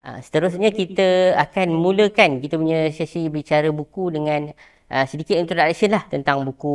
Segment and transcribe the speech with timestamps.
[0.00, 4.48] Uh, seterusnya kita akan mulakan kita punya sesi bicara buku dengan
[4.88, 6.72] uh, sedikit introduction lah tentang buku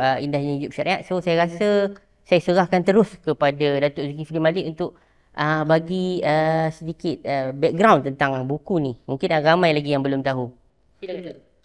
[0.00, 1.04] uh, Indahnya Hidup Syariat.
[1.04, 1.92] So saya rasa
[2.24, 4.96] saya serahkan terus kepada Datuk Zulkifli Malik untuk
[5.36, 8.92] uh, bagi uh, sedikit uh, background tentang buku ni.
[9.04, 10.48] Mungkin ada ramai lagi yang belum tahu.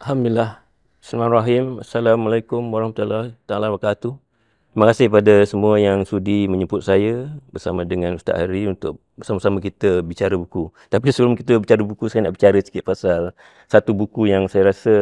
[0.04, 0.60] Alhamdulillah.
[1.00, 1.88] Bismillahirrahmanirrahim.
[1.88, 4.27] Assalamualaikum warahmatullahi wabarakatuh.
[4.76, 10.04] Terima kasih pada semua yang sudi menyebut saya bersama dengan Ustaz Hari untuk bersama-sama kita
[10.04, 10.70] bicara buku.
[10.92, 13.32] Tapi sebelum kita bicara buku, saya nak bicara sikit pasal
[13.72, 14.94] satu buku yang saya rasa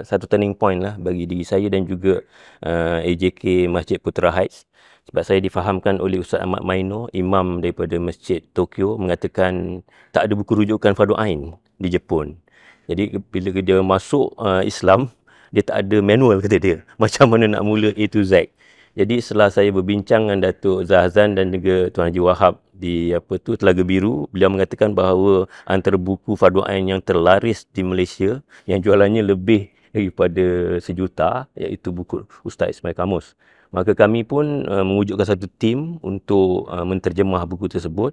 [0.00, 2.24] satu turning point lah bagi diri saya dan juga
[2.64, 4.64] uh, AJK Masjid Putra Heights.
[5.12, 9.84] Sebab saya difahamkan oleh Ustaz Ahmad Maino, imam daripada Masjid Tokyo, mengatakan
[10.14, 12.38] tak ada buku rujukan Fardu Ain di Jepun.
[12.90, 15.10] Jadi bila dia masuk uh, Islam,
[15.52, 16.76] dia tak ada manual kata dia.
[17.02, 18.50] Macam mana nak mula A to Z.
[18.92, 23.56] Jadi setelah saya berbincang dengan Datuk Zahzan dan juga Tuan Haji Wahab di apa tu
[23.56, 29.24] Telaga Biru, beliau mengatakan bahawa antara buku Fardu Ain yang terlaris di Malaysia yang jualannya
[29.24, 33.32] lebih daripada sejuta iaitu buku Ustaz Ismail Kamus.
[33.72, 38.12] Maka kami pun uh, mewujudkan satu tim untuk uh, menterjemah buku tersebut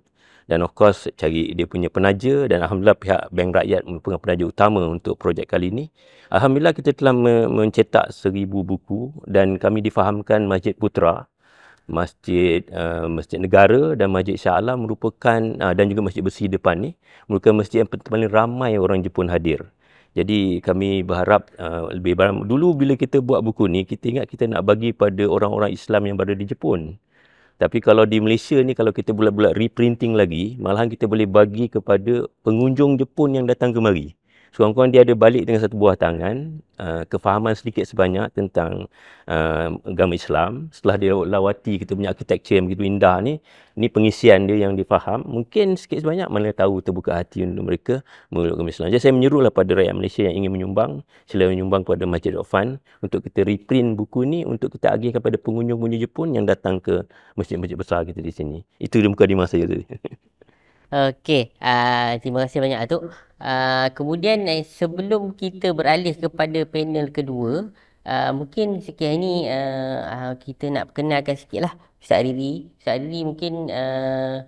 [0.50, 4.82] dan of course cari dia punya penaja dan alhamdulillah pihak Bank Rakyat merupakan penaja utama
[4.90, 5.86] untuk projek kali ini.
[6.34, 7.14] Alhamdulillah kita telah
[7.46, 11.30] mencetak seribu buku dan kami difahamkan Masjid Putra,
[11.86, 16.82] Masjid uh, Masjid Negara dan Masjid Shah Alam merupakan uh, dan juga Masjid Besi depan
[16.82, 16.98] ni
[17.30, 19.70] merupakan masjid yang paling ramai orang Jepun hadir.
[20.18, 24.50] Jadi kami berharap uh, lebih barang dulu bila kita buat buku ni kita ingat kita
[24.50, 26.98] nak bagi pada orang-orang Islam yang berada di Jepun.
[27.60, 32.24] Tapi kalau di Malaysia ni kalau kita bulat-bulat reprinting lagi, malahan kita boleh bagi kepada
[32.48, 34.19] pengunjung Jepun yang datang kemari
[34.52, 38.88] sekurang-kurang dia ada balik dengan satu buah tangan uh, kefahaman sedikit sebanyak tentang
[39.30, 40.72] uh, agama Islam.
[40.74, 43.38] Setelah dia lawati kita punya arkitektur yang begitu indah ni
[43.80, 47.96] ni pengisian dia yang difaham mungkin sikit sebanyak mana tahu terbuka hati untuk mereka
[48.34, 48.88] mengeluk agama Islam.
[48.92, 50.92] Jadi saya menyerulah pada rakyat Malaysia yang ingin menyumbang
[51.30, 56.02] sila menyumbang kepada Masjid Ofan untuk kita reprint buku ni untuk kita agih kepada pengunjung-pengunjung
[56.02, 57.06] Jepun yang datang ke
[57.40, 58.58] masjid-masjid besar kita di sini.
[58.82, 59.86] Itu dia muka di masa tadi.
[60.90, 63.29] Okey, uh, terima kasih banyak Atuk.
[63.40, 67.72] Uh, kemudian eh, sebelum kita beralih kepada panel kedua,
[68.04, 71.74] uh, mungkin sekian ini uh, uh, kita nak perkenalkan sikit lah
[72.04, 72.68] Ustaz Riri.
[72.76, 74.44] Ustaz Riri mungkin uh,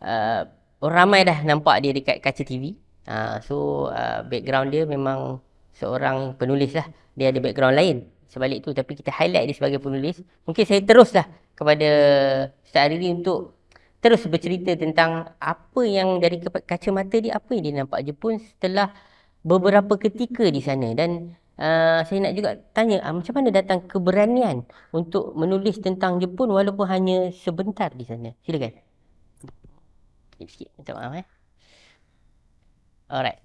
[0.00, 0.42] uh,
[0.80, 2.80] ramai dah nampak dia dekat kaca TV.
[3.04, 5.44] Uh, so uh, background dia memang
[5.76, 6.88] seorang penulis lah.
[7.12, 7.96] Dia ada background lain
[8.30, 10.24] sebalik tu tapi kita highlight dia sebagai penulis.
[10.48, 11.88] Mungkin saya teruslah kepada
[12.64, 13.59] Ustaz Riri untuk
[14.00, 18.00] terus bercerita tentang apa yang dari kacamata dia apa yang dia nampak.
[18.04, 18.96] Jepun setelah
[19.44, 24.64] beberapa ketika di sana dan uh, saya nak juga tanya uh, macam mana datang keberanian
[24.90, 28.32] untuk menulis tentang Jepun walaupun hanya sebentar di sana?
[28.44, 28.72] Silakan.
[30.40, 31.26] Sikit minta maaf eh.
[33.12, 33.40] Alright.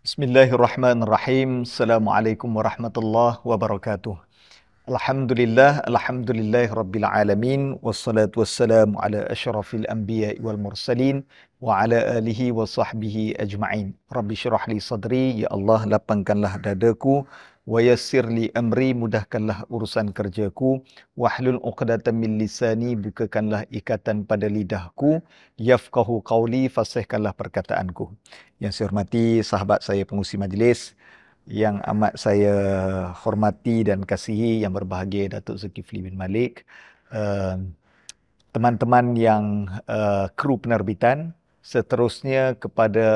[0.00, 1.68] Bismillahirrahmanirrahim.
[1.68, 4.23] Assalamualaikum warahmatullahi wabarakatuh.
[4.84, 11.24] Alhamdulillah, Alhamdulillah Rabbil Alamin Wassalatu wassalamu ala ashrafil anbiya wal mursalin
[11.56, 13.96] Wa ala alihi wa sahbihi ajma'in.
[14.12, 17.24] Rabbi syurah li sadri Ya Allah lapangkanlah dadaku
[17.64, 20.84] Wa yassir li amri mudahkanlah urusan kerjaku
[21.16, 25.24] Wahlul uqdatan min lisani bukakanlah ikatan pada lidahku
[25.56, 28.12] Yafqahu qawli fasihkanlah perkataanku.
[28.60, 30.92] Yang saya hormati sahabat saya pengusi majlis
[31.44, 32.56] yang amat saya
[33.20, 36.64] hormati dan kasihi yang berbahagia Datuk Zulkifli bin Malik
[37.12, 37.76] ehm,
[38.54, 43.08] teman-teman yang uh, kru penerbitan seterusnya kepada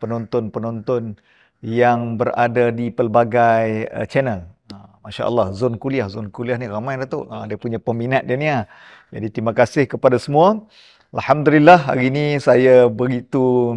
[0.00, 1.20] penonton-penonton
[1.60, 6.08] yang berada di pelbagai uh, channel ah, Masya Allah, zon kuliah.
[6.08, 7.28] Zon kuliah ni ramai Datuk.
[7.28, 8.48] Uh, dia punya peminat dia ni.
[8.48, 8.64] Uh.
[9.12, 10.64] Jadi terima kasih kepada semua.
[11.12, 13.76] Alhamdulillah hari ini saya begitu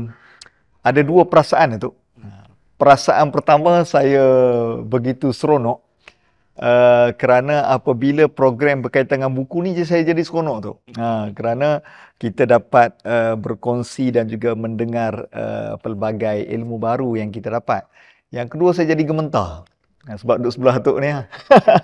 [0.79, 1.98] ada dua perasaan Datuk
[2.79, 4.23] perasaan pertama saya
[4.87, 5.83] begitu seronok
[6.55, 10.73] uh, kerana apabila program berkaitan dengan buku ni je saya jadi seronok tu.
[10.95, 11.83] Ha, kerana
[12.15, 17.83] kita dapat uh, berkongsi dan juga mendengar uh, pelbagai ilmu baru yang kita dapat.
[18.31, 19.67] Yang kedua saya jadi gementar.
[20.07, 21.11] Ha, sebab duduk sebelah tu ni.
[21.11, 21.27] Ha.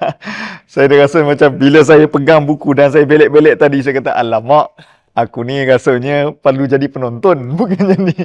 [0.72, 4.72] saya rasa macam bila saya pegang buku dan saya belek-belek tadi saya kata alamak
[5.16, 8.16] aku ni rasanya perlu jadi penonton bukan jadi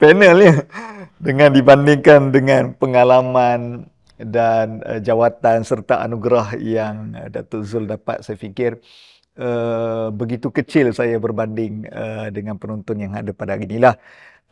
[0.00, 0.56] panel ya
[1.20, 3.86] dengan dibandingkan dengan pengalaman
[4.16, 8.80] dan uh, jawatan serta anugerah yang uh, Datuk Zul dapat saya fikir
[9.36, 13.98] uh, begitu kecil saya berbanding uh, dengan penonton yang ada pada hari inilah.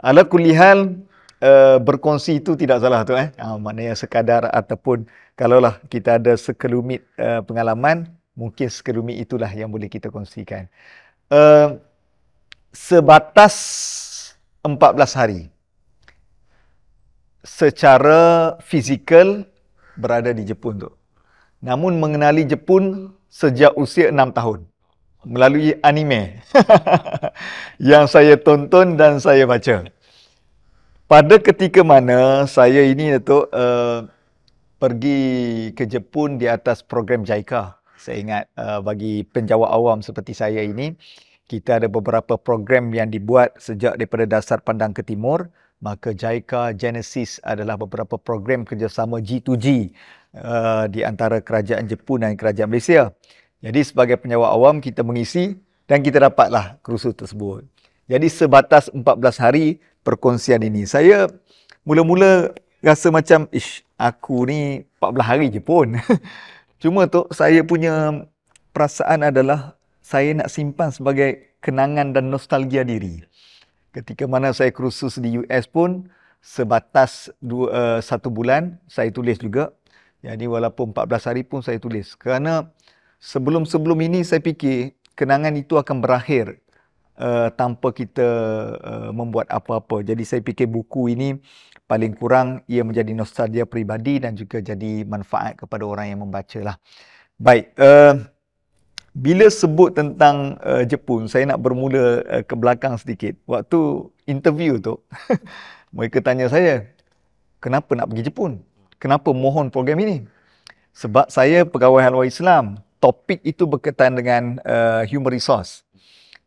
[0.03, 0.99] Ala kulihal
[1.39, 3.31] uh, berkongsi itu tidak salah tu eh.
[3.39, 5.07] Uh, maknanya sekadar ataupun
[5.39, 10.67] kalaulah kita ada sekelumit uh, pengalaman mungkin sekelumit itulah yang boleh kita kongsikan
[11.33, 11.81] uh,
[12.77, 13.57] sebatas
[14.61, 15.41] 14 hari.
[17.43, 19.43] Secara fizikal
[19.99, 20.91] berada di Jepun tu.
[21.59, 24.61] Namun mengenali Jepun sejak usia 6 tahun
[25.23, 26.43] melalui anime
[27.91, 29.87] yang saya tonton dan saya baca.
[31.07, 34.07] Pada ketika mana saya ini Datuk uh,
[34.79, 37.82] pergi ke Jepun di atas program JICA.
[38.03, 40.99] Saya ingat uh, bagi penjawat awam seperti saya ini,
[41.47, 45.47] kita ada beberapa program yang dibuat sejak daripada dasar pandang ke timur.
[45.83, 49.91] Maka JICA Genesis adalah beberapa program kerjasama G2G
[50.39, 53.11] uh, di antara kerajaan Jepun dan kerajaan Malaysia.
[53.63, 57.67] Jadi sebagai penjawat awam kita mengisi dan kita dapatlah kursus tersebut.
[58.07, 60.87] Jadi sebatas 14 hari perkongsian ini.
[60.87, 61.31] Saya
[61.83, 65.99] mula-mula rasa macam ish aku ni 14 hari je pun.
[66.83, 68.27] Cuma tu saya punya
[68.75, 73.23] perasaan adalah saya nak simpan sebagai kenangan dan nostalgia diri.
[73.95, 76.11] Ketika mana saya kursus di US pun
[76.43, 79.71] sebatas dua, uh, satu bulan saya tulis juga.
[80.27, 82.19] Jadi walaupun 14 hari pun saya tulis.
[82.19, 82.75] Kerana
[83.23, 86.59] sebelum-sebelum ini saya fikir kenangan itu akan berakhir
[87.15, 88.29] uh, tanpa kita
[88.83, 90.03] uh, membuat apa-apa.
[90.03, 91.39] Jadi saya fikir buku ini
[91.93, 96.77] paling kurang ia menjadi nostalgia peribadi dan juga jadi manfaat kepada orang yang membaca lah.
[97.37, 98.17] Baik, uh,
[99.13, 103.37] bila sebut tentang uh, Jepun, saya nak bermula uh, ke belakang sedikit.
[103.45, 104.97] Waktu interview tu,
[105.97, 106.89] mereka tanya saya,
[107.61, 108.65] kenapa nak pergi Jepun?
[108.97, 110.25] Kenapa mohon program ini?
[110.97, 112.81] Sebab saya pegawai halwa Islam.
[113.05, 115.85] Topik itu berkaitan dengan uh, human resource.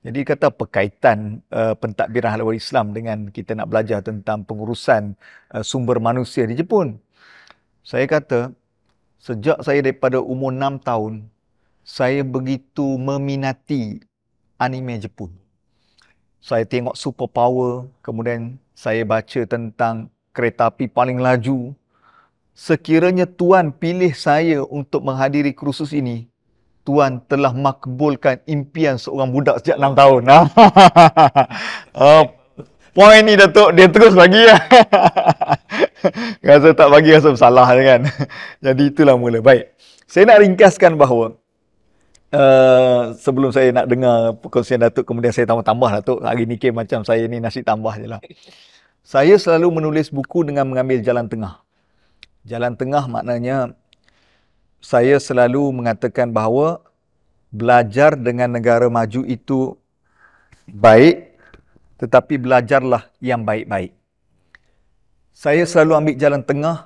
[0.06, 5.18] Jadi kata perkaitan uh, pentadbiran halal Islam dengan kita nak belajar tentang pengurusan
[5.50, 7.02] uh, sumber manusia di Jepun.
[7.82, 8.54] Saya kata
[9.18, 11.14] sejak saya daripada umur 6 tahun
[11.86, 14.02] saya begitu meminati
[14.58, 15.30] anime Jepun.
[16.42, 21.74] Saya tengok super power, kemudian saya baca tentang kereta api paling laju.
[22.58, 26.30] Sekiranya tuan pilih saya untuk menghadiri kursus ini,
[26.86, 30.22] Tuhan telah makbulkan impian seorang budak sejak 6 tahun.
[31.98, 32.24] uh,
[32.94, 34.62] poin ni Datuk, dia terus bagi lah.
[36.46, 38.02] rasa tak bagi rasa bersalah kan.
[38.66, 39.42] Jadi itulah mula.
[39.42, 39.74] Baik.
[40.06, 41.34] Saya nak ringkaskan bahawa
[42.30, 46.22] uh, sebelum saya nak dengar perkongsian Datuk, kemudian saya tambah-tambah Datuk.
[46.22, 48.22] Hari ni macam saya ni nasi tambah je lah.
[49.02, 51.66] Saya selalu menulis buku dengan mengambil jalan tengah.
[52.46, 53.74] Jalan tengah maknanya
[54.86, 56.86] saya selalu mengatakan bahawa
[57.50, 59.74] belajar dengan negara maju itu
[60.70, 61.34] baik
[61.98, 63.98] tetapi belajarlah yang baik-baik.
[65.34, 66.78] Saya selalu ambil jalan tengah,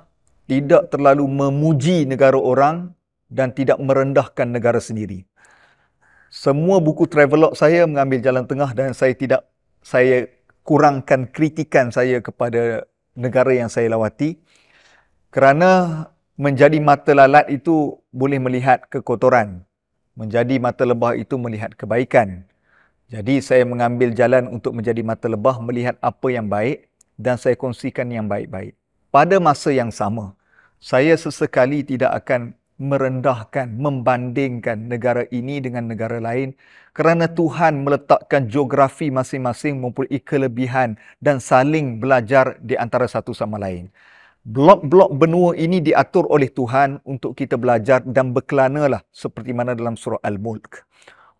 [0.48, 2.96] tidak terlalu memuji negara orang
[3.28, 5.28] dan tidak merendahkan negara sendiri.
[6.32, 9.44] Semua buku travelog saya mengambil jalan tengah dan saya tidak
[9.84, 10.30] saya
[10.64, 12.86] kurangkan kritikan saya kepada
[13.18, 14.38] negara yang saya lawati
[15.34, 16.06] kerana
[16.38, 19.62] menjadi mata lalat itu boleh melihat kekotoran.
[20.14, 22.44] Menjadi mata lebah itu melihat kebaikan.
[23.10, 26.86] Jadi saya mengambil jalan untuk menjadi mata lebah melihat apa yang baik
[27.18, 28.78] dan saya kongsikan yang baik-baik.
[29.10, 30.38] Pada masa yang sama,
[30.78, 36.56] saya sesekali tidak akan merendahkan, membandingkan negara ini dengan negara lain
[36.96, 43.92] kerana Tuhan meletakkan geografi masing-masing mempunyai kelebihan dan saling belajar di antara satu sama lain
[44.44, 49.96] blok-blok benua ini diatur oleh Tuhan untuk kita belajar dan berkelana lah seperti mana dalam
[49.96, 50.84] surah Al-Mulk.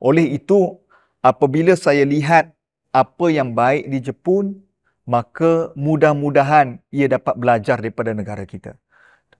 [0.04, 0.76] Oleh itu,
[1.24, 2.52] apabila saya lihat
[2.92, 4.56] apa yang baik di Jepun,
[5.08, 8.76] maka mudah-mudahan ia dapat belajar daripada negara kita.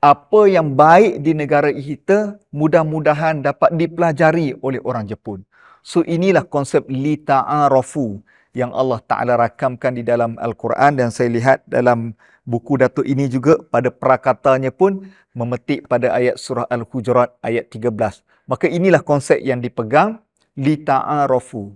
[0.00, 5.44] Apa yang baik di negara kita, mudah-mudahan dapat dipelajari oleh orang Jepun.
[5.84, 8.20] So inilah konsep li ta'arafu
[8.56, 13.62] yang Allah Ta'ala rakamkan di dalam Al-Quran dan saya lihat dalam buku Datuk ini juga
[13.62, 18.26] pada prakatanya pun memetik pada ayat surah Al-Hujurat ayat 13.
[18.50, 20.18] Maka inilah konsep yang dipegang
[20.58, 21.70] li ta'arafu.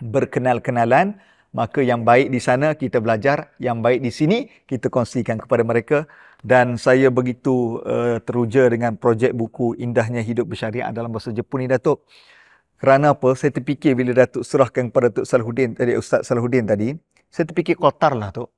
[0.00, 1.20] Berkenal-kenalan,
[1.52, 6.08] maka yang baik di sana kita belajar, yang baik di sini kita kongsikan kepada mereka
[6.40, 11.68] dan saya begitu uh, teruja dengan projek buku Indahnya Hidup Bersyariah dalam bahasa Jepun ni
[11.68, 12.00] Datuk.
[12.80, 13.36] Kerana apa?
[13.36, 16.96] Saya terfikir bila Datuk serahkan kepada Datuk Salahuddin tadi Ustaz Salahuddin tadi,
[17.28, 18.48] saya terfikir kotar lah tu.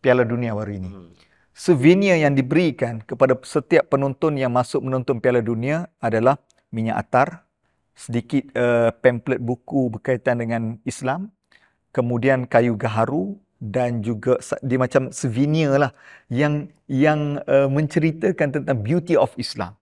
[0.00, 0.88] Piala Dunia baru ini.
[0.88, 1.12] Hmm.
[1.52, 6.40] Souvenir yang diberikan kepada setiap penonton yang masuk menonton Piala Dunia adalah
[6.72, 7.44] minyak atar,
[7.92, 11.28] sedikit uh, pamphlet buku berkaitan dengan Islam,
[11.92, 15.92] kemudian kayu gaharu dan juga dia macam souvenir lah
[16.32, 19.76] yang yang uh, menceritakan tentang beauty of Islam.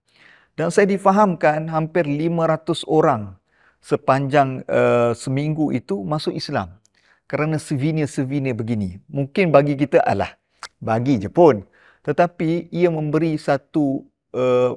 [0.59, 3.39] Dan saya difahamkan hampir 500 orang
[3.79, 6.79] sepanjang uh, seminggu itu masuk Islam.
[7.29, 8.97] kerana souvenir-souvenir begini.
[9.05, 10.33] Mungkin bagi kita alah
[10.81, 11.61] bagi je pun.
[12.01, 14.01] Tetapi ia memberi satu
[14.33, 14.73] uh,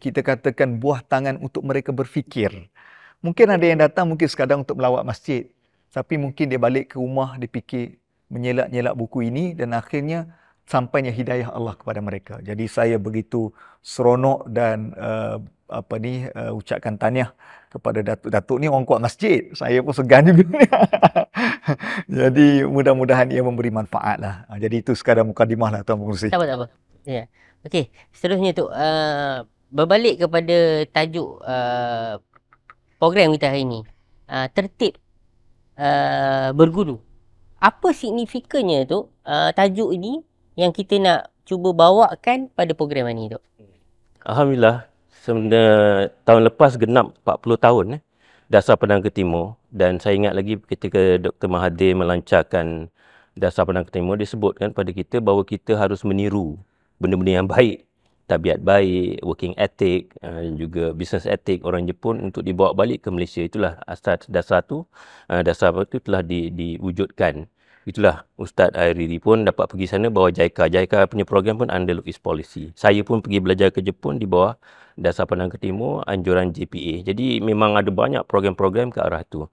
[0.00, 2.72] kita katakan buah tangan untuk mereka berfikir.
[3.20, 5.44] Mungkin ada yang datang mungkin sekadar untuk melawat masjid.
[5.92, 8.00] Tapi mungkin dia balik ke rumah dia fikir
[8.32, 12.38] menyelak-nyelak buku ini dan akhirnya sampainya hidayah Allah kepada mereka.
[12.40, 13.52] Jadi saya begitu
[13.84, 15.36] seronok dan uh,
[15.68, 17.34] apa ni uh, ucapkan tahniah
[17.70, 19.46] kepada datuk-datuk ni orang kuat masjid.
[19.54, 20.50] Saya pun segan juga.
[22.10, 24.34] Jadi mudah-mudahan ia memberi manfaat lah.
[24.50, 26.34] Uh, jadi itu sekadar mukadimah lah Tuan Pengurusi.
[26.34, 26.66] Tak apa, tak apa.
[27.06, 27.24] Ya.
[27.62, 32.18] Okey, seterusnya tu uh, berbalik kepada tajuk uh,
[32.98, 33.80] program kita hari ini.
[34.26, 34.98] Uh, tertib
[35.78, 36.98] uh, berguru.
[37.60, 40.24] Apa signifikannya tu uh, tajuk ini
[40.58, 43.40] yang kita nak cuba bawakan pada program ini tu?
[44.24, 48.02] Alhamdulillah, tahun lepas genap 40 tahun eh,
[48.50, 51.46] Dasar Padang ke Timur dan saya ingat lagi ketika Dr.
[51.46, 52.90] Mahathir melancarkan
[53.38, 56.58] Dasar Padang ke Timur, dia sebutkan pada kita bahawa kita harus meniru
[56.98, 57.86] benda-benda yang baik
[58.30, 63.42] tabiat baik, working ethic, uh, juga business ethic orang Jepun untuk dibawa balik ke Malaysia.
[63.42, 64.86] Itulah asas dasar tu,
[65.26, 67.50] uh, dasar itu telah di, diwujudkan.
[67.90, 70.70] Itulah Ustaz Airiri pun dapat pergi sana bawa JICA.
[70.70, 72.70] JICA punya program pun under Lukis Policy.
[72.78, 74.54] Saya pun pergi belajar ke Jepun di bawah
[74.98, 77.06] Dasar Pandang ke Timur, anjuran JPA.
[77.06, 79.46] Jadi memang ada banyak program-program ke arah tu.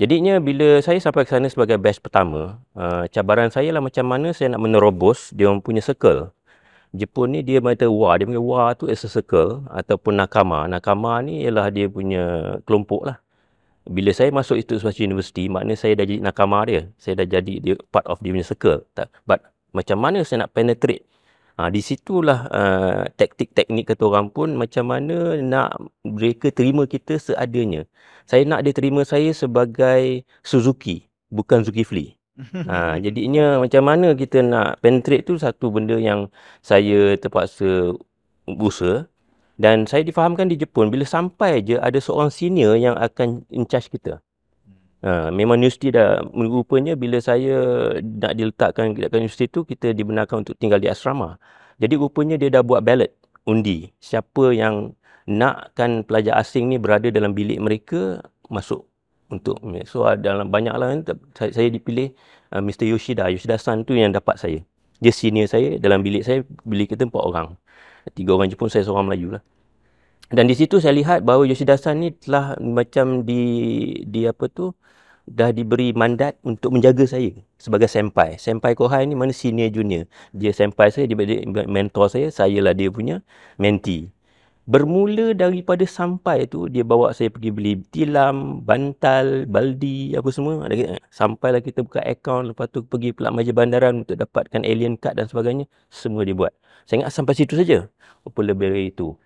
[0.00, 4.32] Jadinya bila saya sampai ke sana sebagai batch pertama, uh, cabaran saya lah macam mana
[4.32, 6.32] saya nak menerobos dia orang punya circle.
[6.90, 10.64] Jepun ni dia kata wa, dia panggil wa tu as a circle ataupun nakama.
[10.66, 13.20] Nakama ni ialah dia punya kelompok lah.
[13.86, 16.88] Bila saya masuk itu Suhaci University, maknanya saya dah jadi nakama dia.
[16.96, 18.82] Saya dah jadi dia part of dia punya circle.
[19.28, 21.06] But macam mana saya nak penetrate?
[21.60, 25.76] Ha, di situlah uh, teknik-teknik kata orang pun macam mana nak
[26.08, 27.84] mereka terima kita seadanya.
[28.24, 32.16] Saya nak dia terima saya sebagai Suzuki, bukan Zulkifli
[32.68, 36.32] ha, jadinya macam mana kita nak penetrate tu satu benda yang
[36.64, 37.94] saya terpaksa
[38.46, 39.06] usaha
[39.60, 43.92] dan saya difahamkan di Jepun bila sampai je ada seorang senior yang akan in charge
[43.92, 44.24] kita.
[45.00, 47.56] Ha, memang universiti dah rupanya bila saya
[48.04, 51.40] nak diletakkan ke universiti tu kita dibenarkan untuk tinggal di asrama.
[51.80, 53.08] Jadi rupanya dia dah buat ballot
[53.48, 53.88] undi.
[53.96, 54.92] Siapa yang
[55.24, 58.20] nakkan pelajar asing ni berada dalam bilik mereka
[58.52, 58.84] masuk
[59.32, 61.00] untuk so dalam banyak lah kan,
[61.48, 62.12] saya, dipilih
[62.52, 62.84] uh, Mr.
[62.84, 63.32] Yoshida.
[63.32, 64.60] Yoshida San tu yang dapat saya.
[65.00, 67.56] Dia senior saya dalam bilik saya bilik kita empat orang.
[68.12, 69.42] Tiga orang Jepun saya seorang Melayu lah
[70.30, 73.42] dan di situ saya lihat bahawa Yoshida San ni telah macam di
[74.06, 74.70] di apa tu
[75.26, 78.38] dah diberi mandat untuk menjaga saya sebagai senpai.
[78.38, 80.06] Senpai Kohai ni mana senior junior.
[80.30, 81.18] Dia senpai saya, dia
[81.66, 83.26] mentor saya, saya lah dia punya
[83.58, 84.10] mentee.
[84.70, 90.62] Bermula daripada sampai tu dia bawa saya pergi beli tilam, bantal, baldi apa semua.
[91.10, 95.26] Sampailah kita buka akaun lepas tu pergi pula majlis bandaran untuk dapatkan alien card dan
[95.26, 95.66] sebagainya.
[95.90, 96.54] Semua dia buat.
[96.86, 97.90] Saya ingat sampai situ saja.
[98.22, 99.18] Apa lebih itu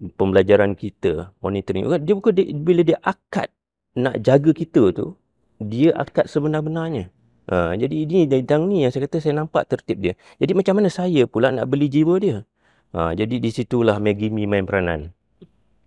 [0.00, 1.84] pembelajaran kita, monitoring.
[2.00, 2.32] Dia bukan
[2.64, 3.52] bila dia akad
[3.92, 5.12] nak jaga kita tu,
[5.60, 7.12] dia akad sebenar-benarnya.
[7.50, 10.14] Ha, jadi ini dari ni yang saya kata saya nampak tertib dia.
[10.38, 12.46] Jadi macam mana saya pula nak beli jiwa dia?
[12.94, 15.10] Ha, jadi di situlah Maggie Mi main peranan.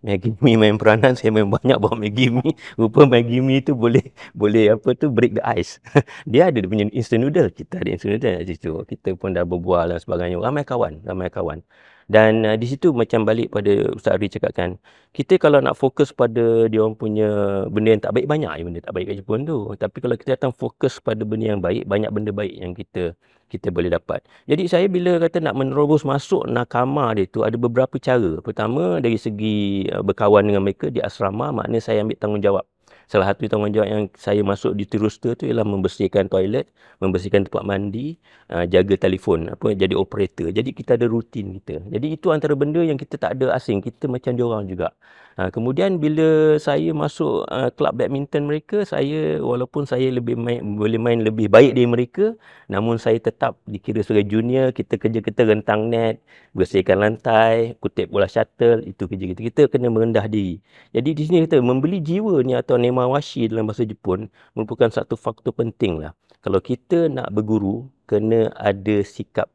[0.03, 2.51] Maggie Mi main peranan, saya main banyak bawa Maggie Mi.
[2.75, 5.79] Rupa Maggie Mi tu boleh boleh apa tu break the ice.
[6.31, 7.47] dia ada dia punya instant noodle.
[7.47, 8.71] Kita ada instant noodle di situ.
[8.83, 10.43] Kita pun dah berbual dan sebagainya.
[10.43, 11.63] Ramai kawan, ramai kawan.
[12.07, 14.79] Dan uh, di situ macam balik pada Ustaz Ari cakapkan,
[15.13, 17.29] kita kalau nak fokus pada dia orang punya
[17.69, 19.57] benda yang tak baik, banyak je benda tak baik kat Jepun tu.
[19.77, 23.13] Tapi kalau kita datang fokus pada benda yang baik, banyak benda baik yang kita
[23.53, 24.25] kita boleh dapat.
[24.49, 28.41] Jadi saya bila kata nak menerobos masuk nakama dia tu ada beberapa cara.
[28.41, 32.65] Pertama dari segi uh, berkawan dengan mereka di asrama, maknanya saya ambil tanggungjawab
[33.07, 36.69] salah satu tanggungjawab yang saya masuk di Tirusta tu ialah membersihkan toilet,
[36.99, 38.17] membersihkan tempat mandi,
[38.49, 40.49] uh, jaga telefon, apa jadi operator.
[40.49, 41.83] Jadi kita ada rutin kita.
[41.89, 44.91] Jadi itu antara benda yang kita tak ada asing, kita macam dia orang juga.
[45.33, 51.01] Ha, kemudian bila saya masuk uh, kelab badminton mereka, saya walaupun saya lebih main, boleh
[51.01, 52.25] main lebih baik dari mereka,
[52.69, 56.21] namun saya tetap dikira sebagai junior, kita kerja kita rentang net,
[56.53, 59.41] bersihkan lantai, kutip bola shuttle, itu kerja kita.
[59.41, 60.61] Kita kena merendah diri.
[60.93, 65.57] Jadi di sini kita membeli jiwa ni atau nemawashi dalam bahasa Jepun merupakan satu faktor
[65.57, 66.13] penting lah.
[66.45, 69.49] Kalau kita nak berguru, kena ada sikap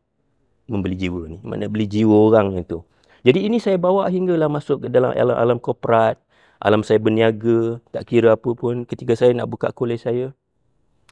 [0.67, 1.39] membeli jiwa ni.
[1.47, 2.83] Mana beli jiwa orang itu.
[3.23, 6.19] Jadi ini saya bawa hinggalah masuk ke dalam alam-alam korporat,
[6.59, 10.35] alam saya berniaga, tak kira apa pun ketika saya nak buka kolej saya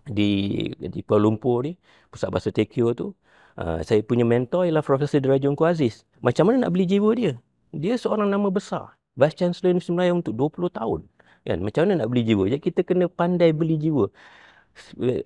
[0.07, 1.75] di di Kuala Lumpur ni,
[2.11, 3.07] pusat bahasa Tokyo tu,
[3.59, 6.07] uh, saya punya mentor ialah Profesor Derajun Kuaziz.
[6.23, 7.35] Macam mana nak beli jiwa dia?
[7.75, 8.95] Dia seorang nama besar.
[9.17, 11.01] Vice Chancellor Universiti Melayu untuk 20 tahun.
[11.47, 11.63] Kan?
[11.63, 12.51] Macam mana nak beli jiwa?
[12.51, 14.11] Jadi kita kena pandai beli jiwa.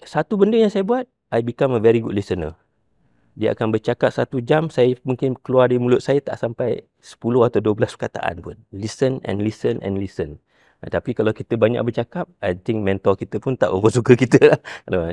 [0.06, 2.54] satu benda yang saya buat, I become a very good listener.
[3.38, 7.60] Dia akan bercakap satu jam, saya mungkin keluar dari mulut saya tak sampai 10 atau
[7.62, 8.56] 12 perkataan pun.
[8.74, 10.42] Listen and listen and listen.
[10.80, 14.38] Uh, tapi kalau kita banyak bercakap, I think mentor kita pun tak apa suka kita
[14.44, 14.60] lah.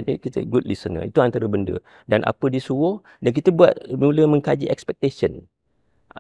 [0.04, 1.08] Jadi kita good listener.
[1.08, 1.80] Itu antara benda.
[2.08, 5.46] Dan apa disuruh, dan kita buat mula mengkaji expectation.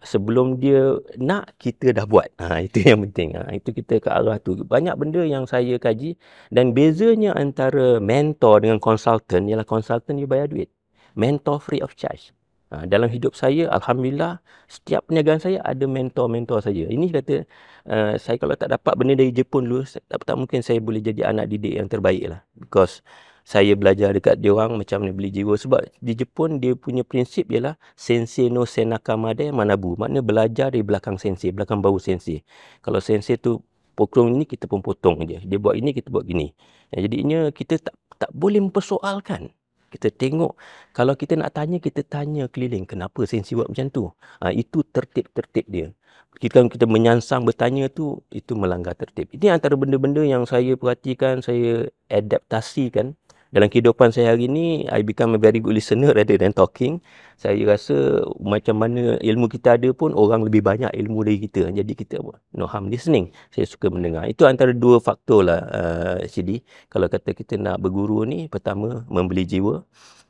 [0.04, 2.30] Sebelum dia nak, kita dah buat.
[2.42, 3.38] Ha, itu yang penting.
[3.38, 4.58] Ha, itu kita ke arah tu.
[4.58, 6.18] Banyak benda yang saya kaji.
[6.54, 10.70] Dan bezanya antara mentor dengan consultant, ialah consultant dia bayar duit.
[11.18, 12.36] Mentor free of charge.
[12.68, 16.84] Ha, dalam hidup saya, Alhamdulillah, setiap perniagaan saya ada mentor-mentor saya.
[16.92, 17.48] Ini kata,
[17.88, 21.32] uh, saya kalau tak dapat benda dari Jepun dulu, tak, tak mungkin saya boleh jadi
[21.32, 22.44] anak didik yang terbaik lah.
[22.60, 23.00] Because
[23.48, 25.56] saya belajar dekat dia orang macam mana beli jiwa.
[25.56, 29.96] Sebab di Jepun, dia punya prinsip ialah sensei no senakamade manabu.
[29.96, 32.44] Maknanya belajar dari belakang sensei, belakang bahu sensei.
[32.84, 33.64] Kalau sensei tu
[33.96, 35.40] potong ini, kita pun potong je.
[35.48, 36.52] Dia buat ini, kita buat gini.
[36.92, 39.54] Ya, jadinya kita tak tak boleh mempersoalkan.
[39.88, 40.60] Kita tengok,
[40.92, 42.84] kalau kita nak tanya, kita tanya keliling.
[42.84, 44.12] Kenapa sensi buat macam tu?
[44.44, 45.88] Ha, itu tertib-tertib dia.
[46.36, 49.32] Kita, kita menyansang bertanya tu, itu melanggar tertib.
[49.32, 53.16] Ini antara benda-benda yang saya perhatikan, saya adaptasikan
[53.56, 57.00] dalam kehidupan saya hari ini, I become a very good listener rather than talking.
[57.40, 61.72] Saya rasa macam mana ilmu kita ada pun, orang lebih banyak ilmu dari kita.
[61.72, 62.20] Jadi kita
[62.58, 63.32] no harm listening.
[63.54, 64.28] Saya suka mendengar.
[64.28, 66.60] Itu antara dua faktor lah, uh, CD.
[66.92, 69.86] Kalau kata kita nak berguru ni, pertama, membeli jiwa.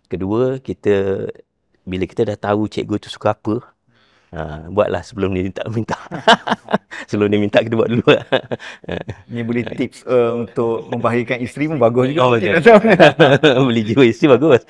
[0.08, 1.28] Kedua, kita
[1.88, 3.77] bila kita dah tahu cikgu tu suka apa,
[4.28, 5.96] Ha, buatlah sebelum dia minta minta.
[7.10, 8.04] sebelum dia minta kita buat dulu.
[9.32, 12.28] Ini boleh tips uh, untuk membahagikan isteri pun bagus juga.
[12.28, 12.36] Oh,
[13.72, 14.68] Beli jiwa isteri bagus.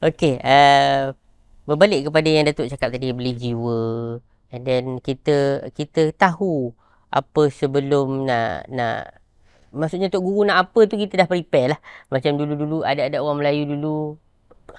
[0.00, 1.12] Okey, uh,
[1.68, 4.16] berbalik kepada yang Datuk cakap tadi beli jiwa
[4.50, 6.74] and then kita kita tahu
[7.10, 9.20] apa sebelum nak nak
[9.70, 11.80] maksudnya untuk guru nak apa tu kita dah prepare lah.
[12.10, 14.18] Macam dulu-dulu ada ada orang Melayu dulu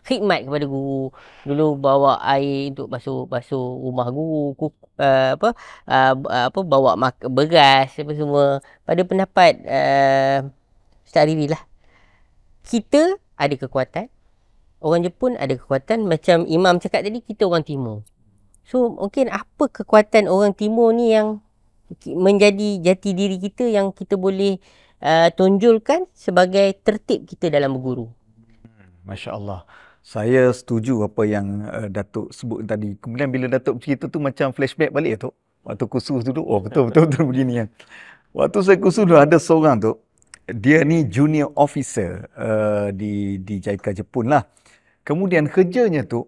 [0.03, 1.11] khidmat kepada guru.
[1.47, 5.49] Dulu bawa air untuk basuh basuh rumah guru kuk, uh, apa
[5.87, 6.13] uh,
[6.49, 8.59] apa bawa mak- beras apa semua.
[8.87, 10.37] Pada pendapat uh,
[11.05, 11.61] Ustaz Riri lah.
[12.61, 14.07] Kita ada kekuatan
[14.81, 18.01] orang Jepun ada kekuatan macam imam cakap tadi kita orang timur.
[18.65, 21.41] So mungkin apa kekuatan orang timur ni yang
[22.07, 24.57] menjadi jati diri kita yang kita boleh
[25.03, 28.07] uh, tunjulkan sebagai tertib kita dalam berguru
[29.05, 29.65] Masya Allah.
[30.01, 32.97] Saya setuju apa yang uh, Datuk sebut tadi.
[32.97, 35.31] Kemudian bila Datuk cerita tu macam flashback balik ya tu.
[35.61, 37.67] Waktu kursus dulu, oh betul betul betul begini kan.
[38.33, 39.93] Waktu saya kursus dulu ada seorang tu,
[40.49, 44.49] dia ni junior officer uh, di di JICA Jepun lah.
[45.05, 46.25] Kemudian kerjanya tu,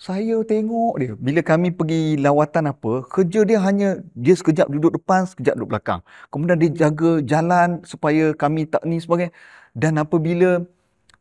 [0.00, 1.12] saya tengok dia.
[1.16, 6.00] Bila kami pergi lawatan apa, kerja dia hanya dia sekejap duduk depan, sekejap duduk belakang.
[6.32, 9.32] Kemudian dia jaga jalan supaya kami tak ni sebagainya.
[9.76, 10.64] Dan apabila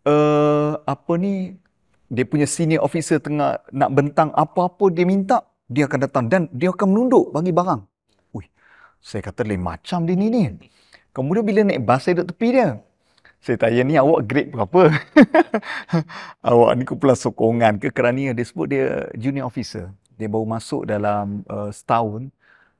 [0.08, 1.56] uh, apa ni
[2.14, 6.70] dia punya senior officer tengah nak bentang apa-apa dia minta dia akan datang dan dia
[6.70, 7.82] akan menunduk bagi barang.
[8.38, 8.46] Ui,
[9.02, 10.44] saya kata lain macam dia ni ni.
[11.16, 12.78] Kemudian bila naik bas saya duduk tepi dia.
[13.44, 14.94] Saya tanya ni awak grade berapa?
[16.48, 19.92] awak ni kumpulan sokongan ke kerana dia sebut dia junior officer.
[20.16, 22.32] Dia baru masuk dalam uh, setahun.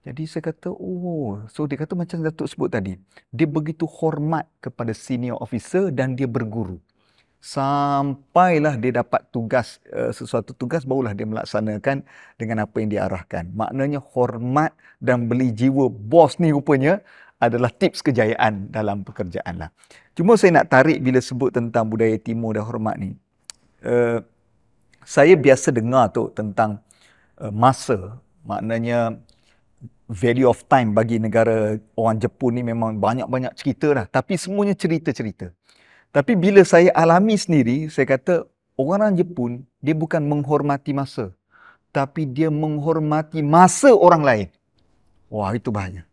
[0.04, 3.00] Jadi saya kata, oh, so dia kata macam Datuk sebut tadi.
[3.32, 6.80] Dia begitu hormat kepada senior officer dan dia berguru
[7.44, 12.08] sampailah dia dapat tugas uh, sesuatu tugas barulah dia melaksanakan
[12.40, 13.52] dengan apa yang diarahkan.
[13.52, 14.72] Maknanya hormat
[15.04, 17.04] dan beli jiwa bos ni rupanya
[17.44, 19.70] adalah tips kejayaan dalam pekerjaan lah.
[20.16, 23.12] Cuma saya nak tarik bila sebut tentang budaya timur dan hormat ni.
[23.84, 24.24] Uh,
[25.04, 26.80] saya biasa dengar tu tentang
[27.44, 28.24] uh, masa.
[28.48, 29.20] Maknanya
[30.08, 34.06] value of time bagi negara orang Jepun ni memang banyak-banyak cerita lah.
[34.08, 35.52] Tapi semuanya cerita-cerita
[36.14, 38.46] tapi bila saya alami sendiri, saya kata
[38.78, 41.34] orang Jepun, dia bukan menghormati masa.
[41.90, 44.48] Tapi dia menghormati masa orang lain.
[45.34, 46.06] Wah, itu bahaya.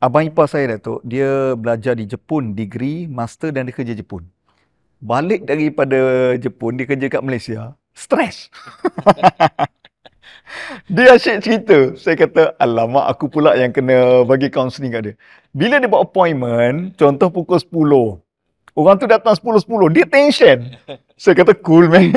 [0.00, 4.24] Abang ipar saya, Datuk, dia belajar di Jepun, degree, master dan dia kerja Jepun.
[5.04, 8.48] Balik daripada Jepun, dia kerja kat Malaysia, stres.
[10.96, 11.92] dia asyik cerita.
[12.00, 15.14] Saya kata, alamak aku pula yang kena bagi counselling kat dia.
[15.52, 18.23] Bila dia buat appointment, contoh pukul 10,
[18.74, 19.70] Orang tu datang 10-10.
[19.94, 20.58] Dia tension.
[21.14, 22.10] Saya kata cool man.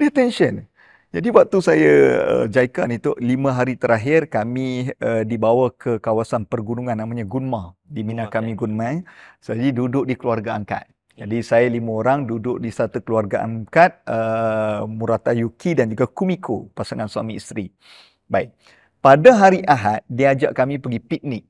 [0.00, 0.64] dia tension.
[1.10, 6.48] Jadi waktu saya uh, JICA ni tu, lima hari terakhir kami uh, dibawa ke kawasan
[6.48, 7.76] pergunungan namanya Gunma.
[7.84, 9.04] Di Mina kami Gunma.
[9.44, 10.88] Jadi duduk di keluarga angkat.
[11.18, 14.00] Jadi saya lima orang duduk di satu keluarga angkat.
[14.08, 16.72] Uh, Murata Yuki dan juga Kumiko.
[16.72, 17.68] Pasangan suami isteri.
[18.30, 18.56] Baik.
[19.02, 21.49] Pada hari Ahad, dia ajak kami pergi piknik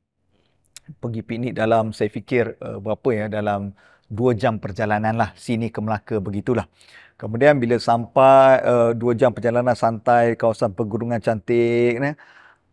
[0.99, 3.71] pergi piknik dalam saya fikir uh, berapa ya dalam
[4.11, 6.67] dua jam perjalanan lah sini ke Melaka begitulah.
[7.15, 12.17] Kemudian bila sampai uh, dua jam perjalanan santai kawasan pegunungan cantik ni,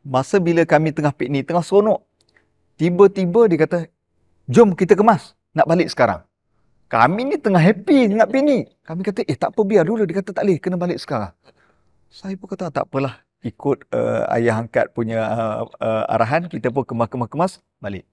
[0.08, 2.02] masa bila kami tengah piknik tengah seronok
[2.80, 3.80] tiba-tiba dia kata
[4.48, 6.24] jom kita kemas nak balik sekarang.
[6.88, 8.72] Kami ni tengah happy nak piknik.
[8.88, 11.36] Kami kata eh tak apa biar dulu dia kata tak boleh kena balik sekarang.
[12.08, 16.84] Saya pun kata tak apalah ikut uh, ayah angkat punya uh, uh, arahan kita pun
[16.84, 18.04] kemas-kemas-kemas balik.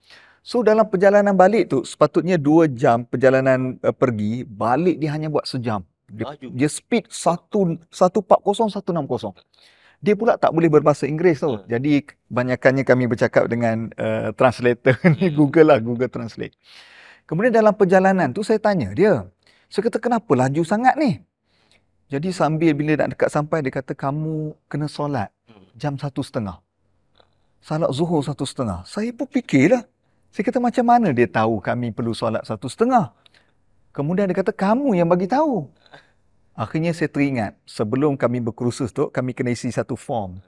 [0.45, 5.49] So dalam perjalanan balik tu sepatutnya dua jam perjalanan uh, pergi, balik dia hanya buat
[5.49, 5.81] sejam.
[6.05, 8.85] Dia, dia speed 140 160.
[10.05, 11.57] Dia pula tak boleh berbahasa Inggeris tau.
[11.57, 11.65] Hmm.
[11.65, 15.37] Jadi kebanyakannya kami bercakap dengan uh, translator ni hmm.
[15.41, 16.53] Google lah, Google Translate.
[17.25, 19.25] Kemudian dalam perjalanan tu saya tanya dia.
[19.73, 21.25] Saya kata kenapa laju sangat ni?
[22.15, 25.75] Jadi sambil bila nak dekat sampai dia kata kamu kena solat hmm.
[25.75, 26.63] jam satu setengah.
[27.59, 28.87] Salat zuhur satu setengah.
[28.87, 29.83] Saya pun fikirlah.
[30.31, 33.11] Saya kata macam mana dia tahu kami perlu solat satu setengah.
[33.91, 35.67] Kemudian dia kata kamu yang bagi tahu.
[36.55, 40.39] Akhirnya saya teringat sebelum kami berkursus tu kami kena isi satu form.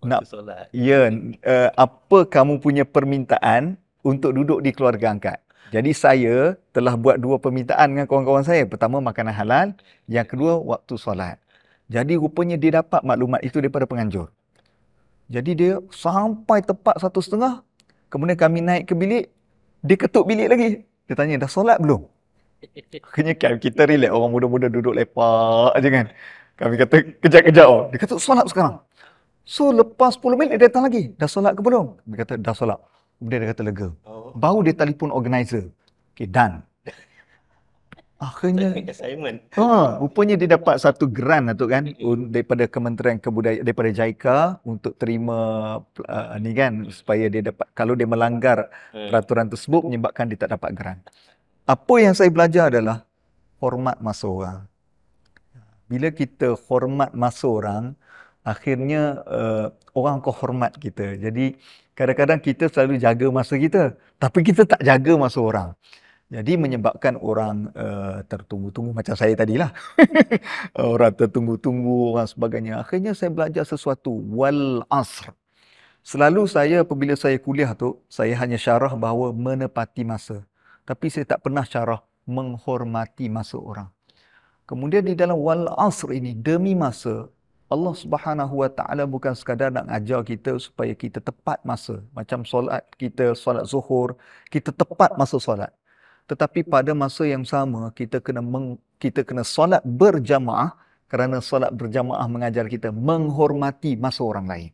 [0.00, 0.72] Nak solat.
[0.72, 5.44] Ya, uh, apa kamu punya permintaan untuk duduk di keluarga angkat.
[5.70, 8.66] Jadi saya telah buat dua permintaan dengan kawan-kawan saya.
[8.66, 9.68] Pertama makanan halal,
[10.10, 11.38] yang kedua waktu solat.
[11.86, 14.30] Jadi rupanya dia dapat maklumat itu daripada penganjur.
[15.30, 17.62] Jadi dia sampai tepat satu setengah,
[18.10, 19.30] Kemudian kami naik ke bilik,
[19.86, 20.82] dia ketuk bilik lagi.
[21.06, 22.10] Dia tanya, dah solat belum?
[23.06, 26.06] Akhirnya kita relax, orang muda-muda duduk lepak je kan.
[26.58, 27.82] Kami kata, kejap-kejap oh.
[27.94, 28.82] Dia kata, solat sekarang.
[29.46, 31.14] So, lepas 10 minit dia datang lagi.
[31.14, 32.02] Dah solat ke belum?
[32.02, 32.82] Dia kata, dah solat.
[33.20, 33.88] Kemudian dia kata, lega.
[34.08, 34.32] Oh.
[34.32, 35.68] Baru dia telefon organizer.
[36.16, 36.64] Okay, done.
[38.20, 39.44] Akhirnya assignment.
[39.56, 41.88] Ha, rupanya dia dapat satu grant lah tu kan
[42.32, 45.38] daripada Kementerian Kebudayaan daripada JICA untuk terima
[45.80, 49.08] uh, ni kan supaya dia dapat kalau dia melanggar hmm.
[49.08, 51.00] peraturan tersebut menyebabkan dia tak dapat grant.
[51.64, 53.08] Apa yang saya belajar adalah
[53.60, 54.58] hormat masa orang.
[55.88, 57.84] Bila kita hormat masa orang,
[58.44, 61.16] akhirnya uh, orang akan hormat kita.
[61.20, 61.56] Jadi
[62.00, 65.70] kadang-kadang kita selalu jaga masa kita, tapi kita tak jaga masa orang.
[66.30, 69.74] Jadi menyebabkan orang uh, tertunggu-tunggu macam saya tadilah.
[70.78, 72.80] orang tertunggu-tunggu orang sebagainya.
[72.80, 75.34] Akhirnya saya belajar sesuatu wal asr.
[76.00, 80.46] Selalu saya apabila saya kuliah tu, saya hanya syarah bahawa menepati masa.
[80.88, 83.90] Tapi saya tak pernah syarah menghormati masa orang.
[84.70, 87.26] Kemudian di dalam wal asr ini demi masa
[87.70, 92.02] Allah Subhanahu Wa Taala bukan sekadar nak ajar kita supaya kita tepat masa.
[92.10, 94.18] Macam solat kita solat zuhur,
[94.50, 95.70] kita tepat masa solat
[96.30, 100.78] tetapi pada masa yang sama kita kena meng, kita kena solat berjamaah
[101.10, 104.70] kerana solat berjamaah mengajar kita menghormati masa orang lain.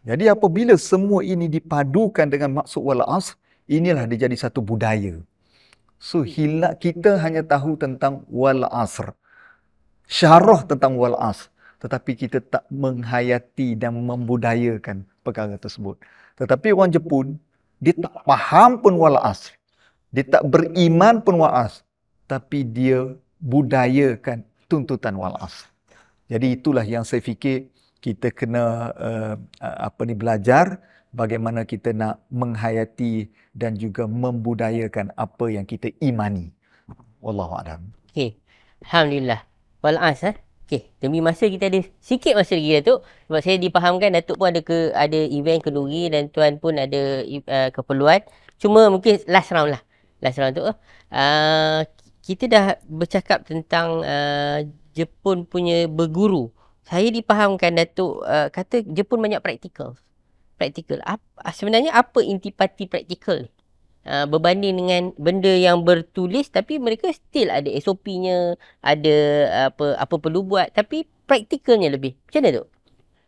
[0.00, 3.36] Jadi apabila semua ini dipadukan dengan maksud wal asr,
[3.68, 5.20] inilah dia jadi satu budaya.
[6.00, 9.12] So hilak kita hanya tahu tentang wal asr.
[10.08, 11.51] Syarah tentang wal asr,
[11.82, 15.98] tetapi kita tak menghayati dan membudayakan perkara tersebut.
[16.38, 17.26] Tetapi orang Jepun
[17.82, 19.58] dia tak faham pun wal asr.
[20.14, 21.82] Dia tak beriman pun wa'as.
[22.28, 25.66] Tapi dia budayakan tuntutan wa'as.
[26.30, 30.78] Jadi itulah yang saya fikir kita kena uh, apa ni belajar
[31.10, 36.52] bagaimana kita nak menghayati dan juga membudayakan apa yang kita imani.
[37.24, 37.90] Wallahu a'lam.
[38.12, 38.36] Okey.
[38.84, 39.40] Alhamdulillah.
[39.82, 40.36] Wal'as eh.
[40.72, 43.04] Okey, demi masa kita ada sikit masa lagi Datuk.
[43.28, 47.68] Sebab saya dipahamkan Datuk pun ada ke ada event kenduri dan tuan pun ada uh,
[47.76, 48.24] keperluan.
[48.56, 49.84] Cuma mungkin last round lah.
[50.24, 50.72] Last round tu uh,
[52.24, 54.64] kita dah bercakap tentang uh,
[54.96, 56.48] Jepun punya berguru.
[56.88, 60.00] Saya dipahamkan Datuk uh, kata Jepun banyak praktikal.
[60.56, 61.04] Praktikal.
[61.04, 63.44] Apa, sebenarnya apa intipati praktikal
[64.06, 69.16] uh, berbanding dengan benda yang bertulis tapi mereka still ada SOP-nya ada
[69.72, 72.66] apa apa perlu buat tapi praktikalnya lebih macam mana tu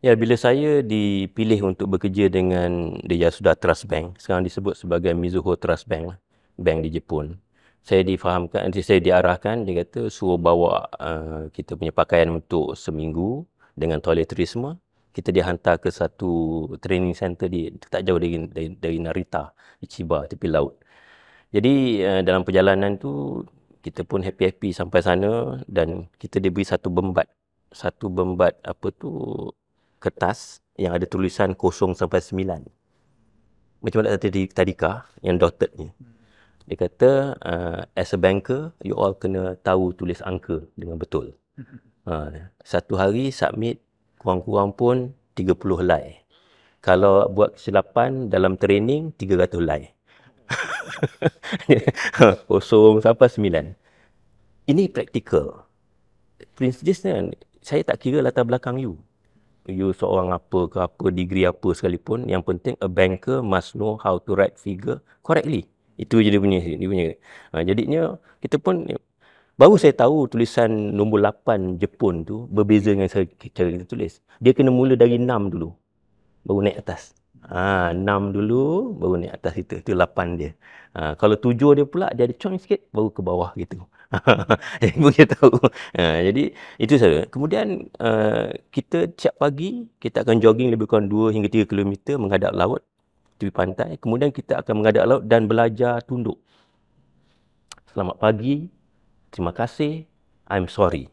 [0.04, 5.56] Ya, bila saya dipilih untuk bekerja dengan dia sudah Trust Bank, sekarang disebut sebagai Mizuho
[5.56, 6.18] Trust Bank lah
[6.60, 7.40] bank di Jepun.
[7.84, 13.44] Saya difahamkan, saya diarahkan, dia kata suruh bawa uh, kita punya pakaian untuk seminggu
[13.76, 14.80] dengan toiletries semua.
[15.14, 20.26] Kita dihantar ke satu training center di tak jauh dari, dari, dari Narita, di Chiba,
[20.26, 20.74] tepi laut.
[21.54, 23.38] Jadi uh, dalam perjalanan tu
[23.78, 27.30] kita pun happy-happy sampai sana dan kita diberi satu bembat.
[27.70, 29.14] Satu bembat apa tu
[30.02, 32.66] kertas yang ada tulisan kosong sampai sembilan.
[33.86, 35.86] Macam mana tadi tadika yang dotted ni.
[35.94, 36.14] Hmm.
[36.64, 37.10] Dia kata,
[37.44, 41.36] uh, as a banker, you all kena tahu tulis angka dengan betul.
[42.08, 43.84] Uh, satu hari submit
[44.24, 46.24] kurang-kurang pun 30 helai.
[46.80, 49.92] Kalau buat kesilapan dalam training 300 helai.
[52.48, 53.66] Kosong sampai sembilan.
[54.64, 55.68] Ini praktikal.
[56.56, 58.96] Prinsip kan, saya tak kira latar belakang you.
[59.68, 62.28] You seorang apa ke apa, degree apa sekalipun.
[62.28, 65.68] Yang penting a banker must know how to write figure correctly.
[66.00, 66.60] Itu je dia punya.
[66.60, 67.06] Dia punya.
[67.52, 68.84] Ha, jadinya kita pun
[69.54, 74.18] Baru saya tahu tulisan nombor 8 Jepun tu berbeza dengan cara kita tulis.
[74.42, 75.70] Dia kena mula dari 6 dulu.
[76.42, 77.14] Baru naik atas.
[77.46, 79.78] Ha, 6 dulu, baru naik atas itu.
[79.78, 80.58] Itu 8 dia.
[80.98, 83.78] Ha, kalau 7 dia pula, dia ada cong sikit, baru ke bawah gitu.
[84.82, 85.54] jadi pun kita tahu.
[86.02, 86.50] Ha, jadi
[86.82, 87.22] itu saja.
[87.30, 92.50] Kemudian uh, kita setiap pagi, kita akan jogging lebih kurang 2 hingga 3 km menghadap
[92.58, 92.82] laut.
[93.38, 94.02] Tepi pantai.
[94.02, 96.42] Kemudian kita akan menghadap laut dan belajar tunduk.
[97.94, 98.73] Selamat pagi,
[99.34, 100.06] terima kasih,
[100.46, 101.10] I'm sorry.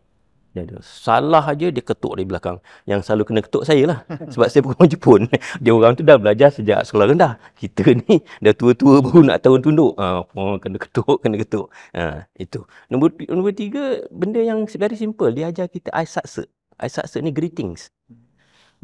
[0.52, 0.84] Dia ada.
[0.84, 2.60] Salah aja dia ketuk dari belakang.
[2.84, 4.00] Yang selalu kena ketuk saya lah.
[4.36, 5.22] Sebab saya bukan orang Jepun.
[5.64, 7.40] Dia orang tu dah belajar sejak sekolah rendah.
[7.56, 9.96] Kita ni dah tua-tua baru nak tahu tunduk.
[9.96, 11.72] Ha, oh, kena ketuk, kena ketuk.
[11.96, 12.68] Ha, itu.
[12.92, 15.32] Nombor, nombor tiga, benda yang very simple.
[15.32, 16.44] Dia ajar kita I saksa.
[16.76, 17.88] I saksa ni greetings.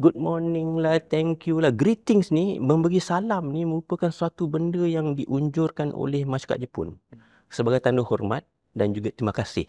[0.00, 1.74] Good morning lah, thank you lah.
[1.74, 6.96] Greetings ni, memberi salam ni merupakan suatu benda yang diunjurkan oleh masyarakat Jepun.
[7.50, 8.46] Sebagai tanda hormat
[8.78, 9.66] dan juga terima kasih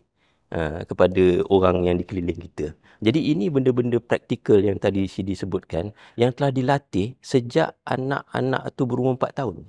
[0.53, 2.77] uh, kepada orang yang dikeliling kita.
[2.99, 9.15] Jadi ini benda-benda praktikal yang tadi Sidi sebutkan yang telah dilatih sejak anak-anak tu berumur
[9.15, 9.65] 4 tahun.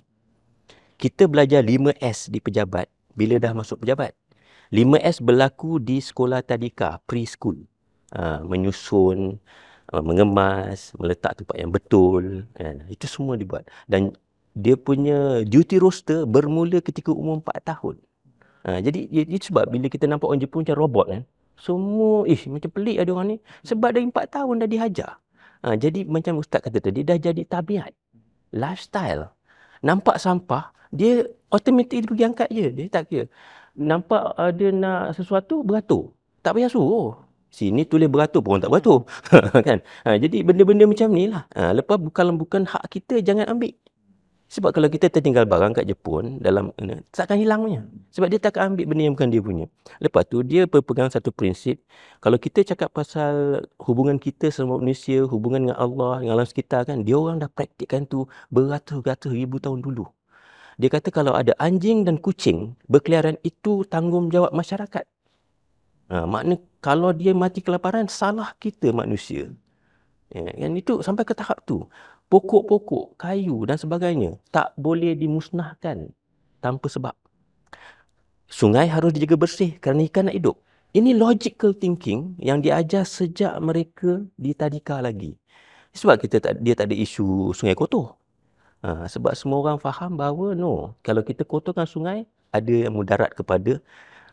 [1.01, 4.13] Kita belajar 5S di pejabat bila dah masuk pejabat.
[4.71, 7.67] 5S berlaku di sekolah tadika, preschool.
[8.11, 9.39] Uh, menyusun,
[9.95, 12.47] uh, mengemas, meletak tempat yang betul.
[12.59, 13.67] Uh, itu semua dibuat.
[13.87, 14.15] Dan
[14.55, 17.97] dia punya duty roster bermula ketika umur 4 tahun.
[18.65, 21.23] Ha, jadi itu sebab bila kita nampak orang Jepun macam robot kan.
[21.61, 25.11] Semua ish macam pelik ada orang ni sebab dari 4 tahun dah dihajar.
[25.65, 27.93] Ha, jadi macam ustaz kata tadi dah jadi tabiat.
[28.53, 29.33] Lifestyle.
[29.81, 32.67] Nampak sampah, dia automatik dia pergi angkat je.
[32.73, 33.25] Dia tak kira.
[33.77, 36.13] Nampak ada nak sesuatu, beratur.
[36.45, 37.17] Tak payah suruh.
[37.51, 39.05] Sini tulis beratur pun tak beratur.
[39.69, 39.83] kan?
[40.05, 41.45] Ha, jadi benda-benda macam ni lah.
[41.57, 43.73] Ha, lepas bukan bukan hak kita, jangan ambil.
[44.51, 46.75] Sebab kalau kita tertinggal barang kat Jepun dalam
[47.15, 47.87] tak akan hilang punya.
[48.11, 49.67] Sebab dia tak akan ambil benda yang bukan dia punya.
[50.03, 51.79] Lepas tu dia berpegang satu prinsip,
[52.19, 57.07] kalau kita cakap pasal hubungan kita sama manusia, hubungan dengan Allah, dengan alam sekitar kan,
[57.07, 60.11] dia orang dah praktikkan tu beratus-ratus ribu tahun dulu.
[60.83, 65.07] Dia kata kalau ada anjing dan kucing berkeliaran itu tanggungjawab masyarakat.
[66.11, 69.47] Ha, makna kalau dia mati kelaparan salah kita manusia.
[70.31, 71.91] Ya, kan itu sampai ke tahap tu
[72.31, 76.15] pokok-pokok, kayu dan sebagainya tak boleh dimusnahkan
[76.63, 77.15] tanpa sebab.
[78.47, 80.57] Sungai harus dijaga bersih kerana ikan nak hidup.
[80.91, 85.39] Ini logical thinking yang diajar sejak mereka di tadika lagi.
[85.95, 88.19] Sebab kita tak, dia tak ada isu sungai kotor.
[88.83, 93.79] Ha, sebab semua orang faham bahawa no, kalau kita kotorkan sungai, ada yang mudarat kepada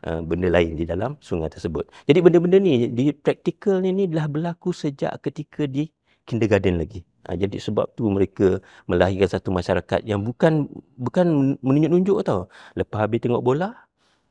[0.05, 1.89] uh, benda lain di dalam sungai tersebut.
[2.05, 5.89] Jadi benda-benda ni, di praktikal ni, ni dah berlaku sejak ketika di
[6.27, 7.01] kindergarten lagi.
[7.27, 10.67] Ha, jadi sebab tu mereka melahirkan satu masyarakat yang bukan
[10.99, 12.51] bukan menunjuk-nunjuk tau.
[12.75, 13.87] Lepas habis tengok bola,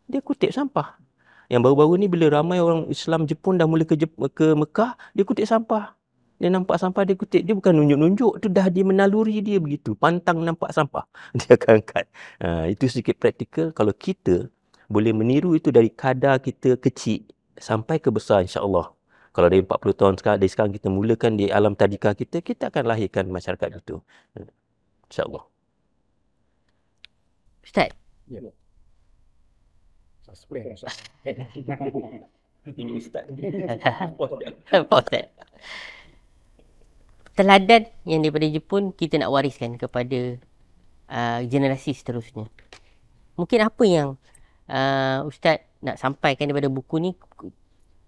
[0.09, 0.97] dia kutip sampah.
[1.49, 5.25] Yang baru-baru ni bila ramai orang Islam Jepun dah mula ke, Jep- ke Mekah, dia
[5.25, 5.95] kutip sampah.
[6.37, 7.41] Dia nampak sampah, dia kutip.
[7.47, 8.33] Dia bukan nunjuk-nunjuk.
[8.45, 9.97] tu dah dia menaluri dia begitu.
[9.97, 11.09] Pantang nampak sampah.
[11.39, 12.05] Dia akan angkat.
[12.45, 13.73] Ha, itu sedikit praktikal.
[13.73, 14.53] Kalau kita
[14.87, 17.27] boleh meniru itu dari kadar kita kecil
[17.59, 18.95] sampai ke besar insyaAllah.
[19.35, 22.89] Kalau dari 40 tahun sekarang, dari sekarang kita mulakan di alam tadika kita, kita akan
[22.89, 24.01] lahirkan masyarakat itu.
[25.13, 25.45] InsyaAllah.
[27.61, 27.93] Ustaz.
[28.31, 28.41] Ya.
[37.37, 40.41] Teladan yang daripada Jepun kita nak wariskan kepada
[41.13, 42.49] uh, generasi seterusnya.
[43.37, 44.17] Mungkin apa yang
[44.71, 47.11] uh, Ustaz nak sampaikan daripada buku ni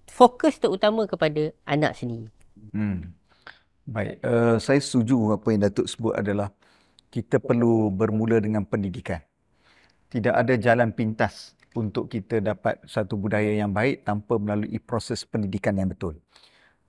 [0.09, 2.29] fokus terutama kepada anak sendiri.
[2.75, 3.15] Hmm.
[3.89, 6.53] Baik, uh, saya setuju apa yang Datuk sebut adalah
[7.09, 9.25] kita perlu bermula dengan pendidikan.
[10.13, 15.77] Tidak ada jalan pintas untuk kita dapat satu budaya yang baik tanpa melalui proses pendidikan
[15.77, 16.21] yang betul.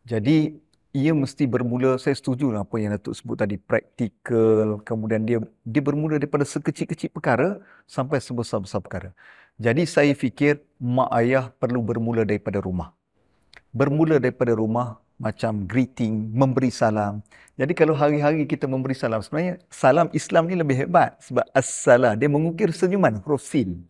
[0.04, 0.56] Jadi,
[0.92, 6.18] ia mesti bermula, saya setuju apa yang Datuk sebut tadi, praktikal, kemudian dia dia bermula
[6.18, 9.14] daripada sekecil-kecil perkara sampai sebesar-besar perkara.
[9.60, 12.96] Jadi saya fikir mak ayah perlu bermula daripada rumah
[13.70, 17.20] bermula daripada rumah macam greeting, memberi salam.
[17.60, 22.32] Jadi kalau hari-hari kita memberi salam, sebenarnya salam Islam ni lebih hebat sebab as-salam dia
[22.32, 23.84] mengukir senyuman huruf sin.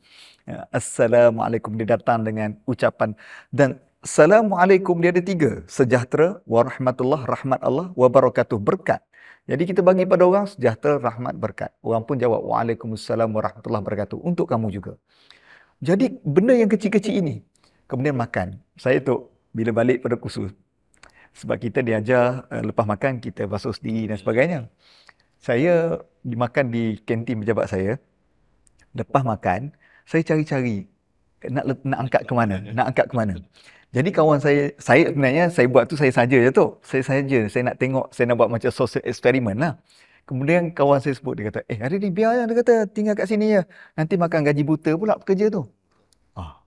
[0.49, 3.13] Ya, Assalamualaikum dia datang dengan ucapan
[3.53, 5.61] dan Assalamualaikum dia ada tiga.
[5.67, 9.03] Sejahtera, warahmatullah, rahmat Allah, wabarakatuh, berkat.
[9.43, 11.75] Jadi kita bagi pada orang sejahtera, rahmat, berkat.
[11.83, 14.17] Orang pun jawab, Waalaikumsalam warahmatullahi wabarakatuh.
[14.23, 14.95] Untuk kamu juga.
[15.79, 17.35] Jadi benda yang kecil-kecil ini.
[17.87, 18.59] Kemudian makan.
[18.75, 20.51] Saya tu bila balik pada kursus.
[21.39, 24.67] Sebab kita diajar uh, lepas makan kita basuh diri dan sebagainya.
[25.39, 27.95] Saya dimakan di kantin pejabat saya.
[28.91, 29.71] Lepas makan,
[30.03, 30.89] saya cari-cari
[31.47, 33.35] nak nak angkat ke mana, nak angkat ke mana.
[33.89, 36.75] Jadi kawan saya, saya sebenarnya saya buat tu saya saja je tu.
[36.83, 39.73] Saya saja, saya nak tengok, saya nak buat macam social eksperimen lah.
[40.29, 43.25] Kemudian kawan saya sebut, dia kata, eh hari ni biar lah, dia kata tinggal kat
[43.25, 43.65] sini je.
[43.97, 45.65] Nanti makan gaji buta pula pekerja tu.
[46.37, 46.61] Ah.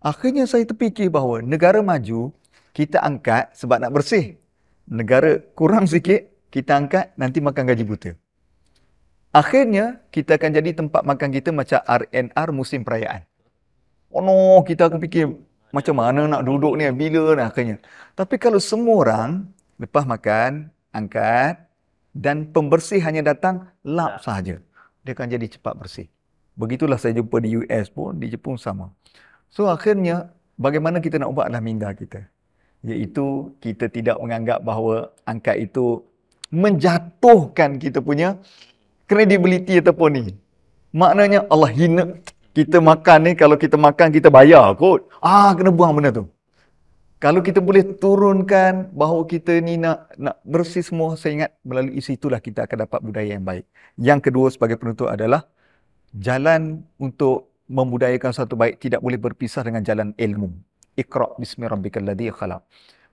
[0.00, 2.32] Akhirnya saya terfikir bahawa negara maju,
[2.72, 4.40] kita angkat sebab nak bersih.
[4.88, 8.10] Negara kurang sikit, kita angkat nanti makan gaji buta.
[9.28, 13.28] Akhirnya, kita akan jadi tempat makan kita macam RNR musim perayaan.
[14.08, 15.28] Oh no, kita akan fikir,
[15.68, 17.76] macam mana nak duduk ni, bila nak akhirnya.
[18.16, 21.71] Tapi kalau semua orang lepas makan, angkat
[22.12, 24.60] dan pembersih hanya datang lap sahaja.
[25.02, 26.06] Dia akan jadi cepat bersih.
[26.54, 28.92] Begitulah saya jumpa di US pun, di Jepun sama.
[29.48, 32.28] So akhirnya, bagaimana kita nak ubahlah minda kita?
[32.84, 36.04] Iaitu kita tidak menganggap bahawa angkat itu
[36.52, 38.36] menjatuhkan kita punya
[39.08, 40.24] credibility ataupun ni.
[40.92, 42.04] Maknanya Allah hina
[42.52, 45.08] kita makan ni kalau kita makan kita bayar kot.
[45.24, 46.28] Ah kena buang benda tu.
[47.22, 52.18] Kalau kita boleh turunkan bahawa kita ni nak nak bersih semua, saya ingat melalui isi
[52.18, 53.62] itulah kita akan dapat budaya yang baik.
[53.94, 55.46] Yang kedua sebagai penutup adalah
[56.10, 60.50] jalan untuk membudayakan satu baik tidak boleh berpisah dengan jalan ilmu.
[60.98, 62.58] Iqra bismi rabbikal ladzi khalaq.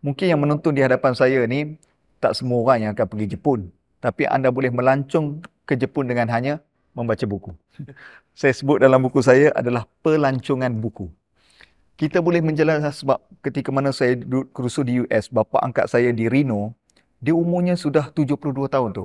[0.02, 1.78] Mungkin yang menonton di hadapan saya ni
[2.18, 3.70] tak semua orang yang akan pergi Jepun,
[4.02, 6.58] tapi anda boleh melancong ke Jepun dengan hanya
[6.98, 7.54] membaca buku.
[8.40, 11.12] Saya sebut dalam buku saya adalah pelancongan buku.
[12.00, 16.32] Kita boleh menjelaskan sebab ketika mana saya duduk kerusu di US, bapa angkat saya di
[16.32, 16.72] Reno,
[17.20, 19.04] dia umurnya sudah 72 tahun tu.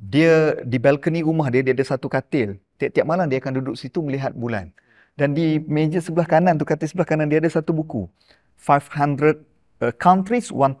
[0.00, 2.56] Dia di balkoni rumah dia, dia ada satu katil.
[2.80, 4.72] Tiap-tiap malam dia akan duduk situ melihat bulan.
[5.20, 8.08] Dan di meja sebelah kanan tu, katil sebelah kanan dia ada satu buku.
[8.56, 9.44] 500
[9.84, 10.80] uh, countries, 1000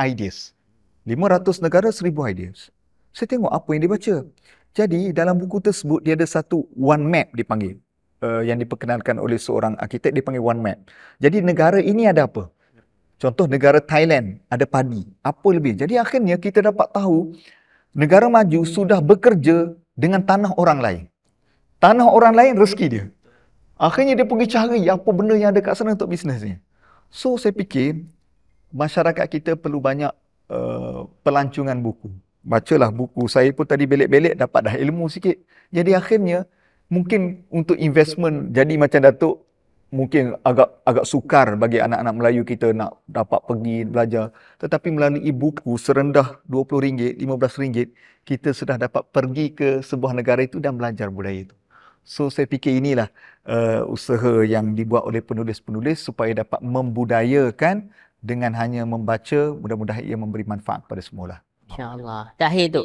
[0.00, 0.56] ideas.
[1.04, 2.72] 500 negara, 1000 ideas.
[3.12, 4.16] Saya tengok apa yang dia baca.
[4.72, 7.76] Jadi dalam buku tersebut dia ada satu one map dipanggil.
[8.18, 10.78] Uh, yang diperkenalkan oleh seorang arkitek dipanggil one map.
[11.22, 12.50] Jadi negara ini ada apa?
[13.14, 15.06] Contoh negara Thailand ada padi.
[15.22, 15.78] Apa lebih?
[15.78, 17.38] Jadi akhirnya kita dapat tahu
[17.94, 21.02] negara maju sudah bekerja dengan tanah orang lain.
[21.78, 23.06] Tanah orang lain rezeki dia.
[23.78, 26.58] Akhirnya dia pergi cari apa benda yang ada kat sana untuk bisnesnya.
[27.14, 28.02] So saya fikir
[28.74, 30.10] masyarakat kita perlu banyak
[30.50, 32.10] uh, pelancongan buku
[32.48, 35.36] bacalah buku saya pun tadi belik-belik dapat dah ilmu sikit.
[35.68, 36.48] Jadi akhirnya
[36.88, 39.48] mungkin untuk investment jadi macam Datuk
[39.88, 44.24] mungkin agak agak sukar bagi anak-anak Melayu kita nak dapat pergi belajar.
[44.60, 47.88] Tetapi melalui buku serendah RM20, RM15
[48.28, 51.56] kita sudah dapat pergi ke sebuah negara itu dan belajar budaya itu.
[52.04, 53.08] So saya fikir inilah
[53.44, 60.44] uh, usaha yang dibuat oleh penulis-penulis supaya dapat membudayakan dengan hanya membaca mudah-mudahan ia memberi
[60.44, 61.40] manfaat kepada semua lah.
[61.68, 62.32] InsyaAllah.
[62.40, 62.84] Terakhir tu,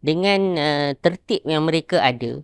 [0.00, 2.40] dengan uh, tertib yang mereka ada,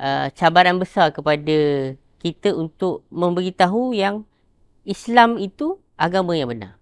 [0.00, 4.24] uh, cabaran besar kepada kita untuk memberitahu yang
[4.88, 6.80] Islam itu agama yang benar.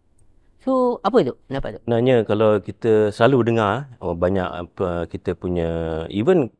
[0.62, 1.80] So, apa tu pendapat tu?
[1.86, 6.50] Sebenarnya kalau kita selalu dengar oh, banyak apa kita punya even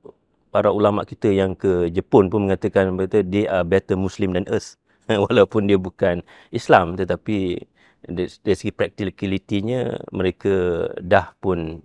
[0.50, 4.78] para ulama kita yang ke Jepun pun mengatakan betul they are better Muslim than us.
[5.10, 6.22] Walaupun dia bukan
[6.54, 7.66] Islam tetapi
[8.06, 11.82] dari segi practicality-nya mereka dah pun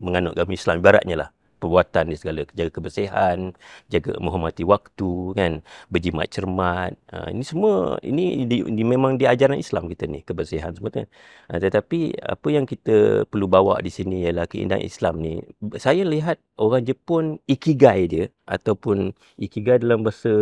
[0.00, 1.30] menganut agama Islam ibaratnya lah
[1.60, 2.48] perbuatan ni segala.
[2.56, 3.52] Jaga kebersihan
[3.92, 5.52] jaga menghormati waktu kan?
[5.92, 6.96] Berjimat cermat.
[7.12, 11.06] Uh, ini semua ini di, di, memang di ajaran Islam kita ni kebersihan semua kan
[11.52, 15.44] uh, tetapi apa yang kita perlu bawa di sini ialah keindahan Islam ni.
[15.76, 20.32] Saya lihat orang Jepun ikigai dia ataupun ikigai dalam bahasa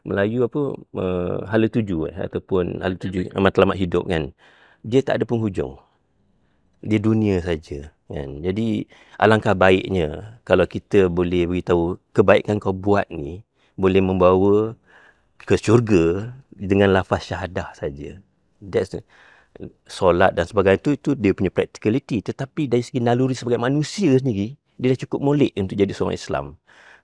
[0.00, 0.60] Melayu apa
[0.96, 3.36] uh, hala tuju eh, ataupun hala tuju.
[3.36, 4.32] matlamat hidup kan?
[4.80, 5.76] Dia tak ada penghujung.
[6.80, 8.42] Dia dunia saja kan?
[8.42, 8.84] Jadi
[9.16, 13.46] alangkah baiknya kalau kita boleh beritahu kebaikan kau buat ni
[13.78, 14.74] boleh membawa
[15.38, 18.20] ke syurga dengan lafaz syahadah saja.
[18.60, 18.92] That's
[19.90, 22.22] solat dan sebagainya itu itu dia punya practicality.
[22.22, 26.46] Tetapi dari segi naluri sebagai manusia sendiri dia dah cukup molek untuk jadi seorang Islam.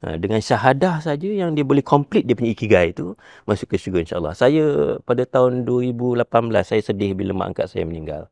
[0.05, 3.17] Ha, dengan syahadah saja yang dia boleh complete dia punya ikigai itu
[3.49, 4.35] masuk ke syurga insyaallah.
[4.37, 4.65] Saya
[5.05, 6.25] pada tahun 2018
[6.65, 8.29] saya sedih bila mak angkat saya meninggal.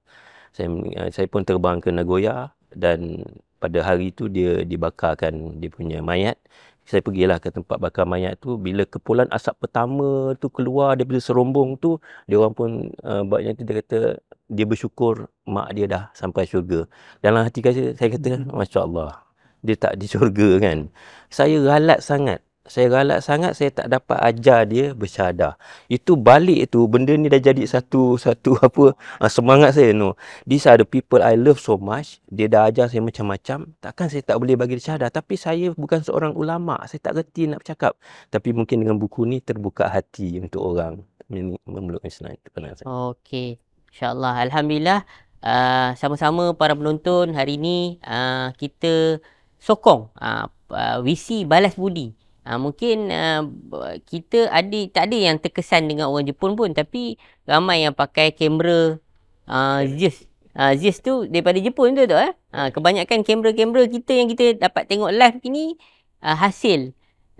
[0.54, 0.70] Saya
[1.10, 3.22] saya pun terbang ke Nagoya dan
[3.62, 6.36] pada hari itu dia dibakarkan dia punya mayat
[6.84, 8.60] Saya pergilah ke tempat bakar mayat tu.
[8.60, 11.96] Bila kepulan asap pertama tu keluar daripada serombong tu,
[12.28, 12.70] dia orang pun
[13.00, 13.98] uh, buatnya tu dia kata
[14.52, 16.84] dia bersyukur mak dia dah sampai syurga.
[17.24, 19.16] Dalam hati saya, saya kata, Masya Allah.
[19.64, 20.92] Dia tak di syurga kan.
[21.32, 25.60] Saya ralat sangat saya galak sangat saya tak dapat ajar dia bersyahadah.
[25.92, 30.16] Itu balik tu benda ni dah jadi satu satu apa uh, semangat saya no.
[30.48, 32.24] These are the people I love so much.
[32.32, 33.76] Dia dah ajar saya macam-macam.
[33.84, 35.12] Takkan saya tak boleh bagi syahadah.
[35.12, 36.80] Tapi saya bukan seorang ulama.
[36.88, 38.00] Saya tak reti nak bercakap.
[38.32, 41.04] Tapi mungkin dengan buku ni terbuka hati untuk orang
[41.68, 42.32] memeluk Islam.
[42.32, 42.86] Itu pandangan saya.
[43.12, 43.60] Okey.
[43.92, 44.40] InsyaAllah.
[44.40, 45.00] Alhamdulillah.
[45.44, 49.20] Uh, sama-sama para penonton hari ini uh, kita
[49.60, 53.40] sokong uh, uh, visi balas budi Ha, mungkin uh,
[54.04, 57.16] kita ada tak ada yang terkesan dengan orang Jepun pun tapi
[57.48, 59.00] ramai yang pakai kamera
[59.48, 60.28] uh, Zeiss.
[60.52, 62.36] Uh, Zeiss tu daripada Jepun tu tu eh.
[62.52, 65.80] Uh, kebanyakan kamera-kamera kita yang kita dapat tengok live ni
[66.20, 66.92] uh, hasil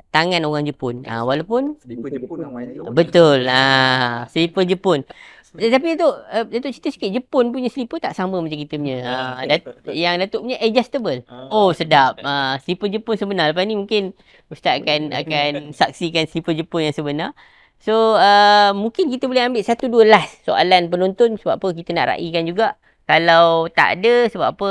[0.09, 1.05] tangan orang Jepun.
[1.05, 2.41] Uh, walaupun Jepun
[2.97, 3.45] betul.
[3.45, 5.05] Ah, uh, slipper Jepun.
[5.55, 8.99] Eh, tapi Datuk, uh, Datuk cerita sikit Jepun punya slipper tak sama macam kita punya.
[9.07, 11.23] Uh, Dat- yang Datuk punya adjustable.
[11.31, 12.19] Oh sedap.
[12.19, 13.55] Uh, slipper Jepun sebenar.
[13.55, 14.19] Lepas ni mungkin
[14.51, 17.31] Ustaz akan akan saksikan slipper Jepun yang sebenar.
[17.79, 22.19] So uh, mungkin kita boleh ambil satu dua last soalan penonton sebab apa kita nak
[22.19, 22.75] raikan juga.
[23.05, 24.69] Kalau tak ada sebab apa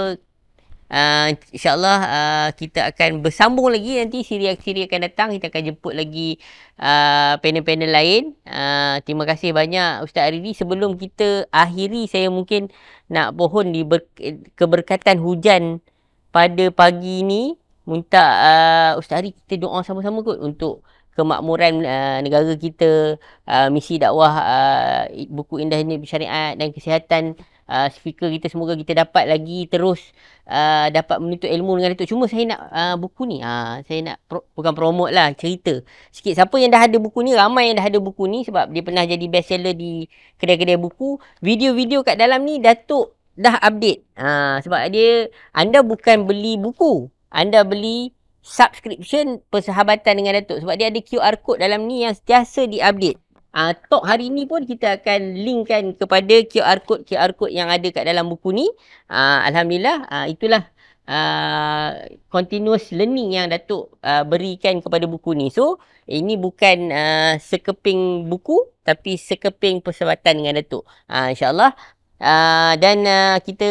[0.91, 5.27] Uh, InsyaAllah uh, kita akan bersambung lagi nanti siri-siri akan datang.
[5.33, 6.37] Kita akan jemput lagi
[6.77, 8.23] uh, panel-panel lain.
[8.45, 10.53] Uh, terima kasih banyak Ustaz Aridi.
[10.53, 12.69] Sebelum kita akhiri, saya mungkin
[13.09, 14.11] nak pohon di ber-
[14.53, 15.81] keberkatan hujan
[16.29, 17.57] pada pagi ini.
[17.83, 24.01] Minta uh, Ustaz Aridi kita doa sama-sama kot untuk kemakmuran uh, negara kita, uh, misi
[24.01, 27.37] dakwah uh, buku indah ini syariat dan kesihatan
[27.69, 29.99] uh, speaker kita semoga kita dapat lagi terus
[30.47, 32.09] uh, dapat menuntut ilmu dengan Datuk.
[32.09, 33.39] Cuma saya nak uh, buku ni.
[33.39, 35.83] Uh, saya nak pro, bukan promote lah, cerita.
[36.11, 38.83] Sikit siapa yang dah ada buku ni, ramai yang dah ada buku ni sebab dia
[38.83, 40.07] pernah jadi best seller di
[40.39, 41.19] kedai-kedai buku.
[41.39, 44.03] Video-video kat dalam ni Datuk dah update.
[44.19, 47.09] Uh, sebab dia anda bukan beli buku.
[47.33, 50.61] Anda beli subscription persahabatan dengan Datuk.
[50.61, 53.22] Sebab dia ada QR code dalam ni yang sentiasa diupdate.
[53.53, 57.85] Uh, talk hari ni pun kita akan linkkan kepada QR code QR code yang ada
[57.93, 58.65] kat dalam buku ni.
[59.05, 60.65] Uh, Alhamdulillah uh, itulah
[61.05, 62.01] uh,
[62.33, 65.53] continuous learning yang Datuk uh, berikan kepada buku ni.
[65.53, 65.77] So
[66.09, 70.89] ini bukan uh, sekeping buku tapi sekeping persahabatan dengan Datuk.
[71.05, 71.77] Uh, InsyaAllah.
[72.17, 73.69] Uh, dan uh, kita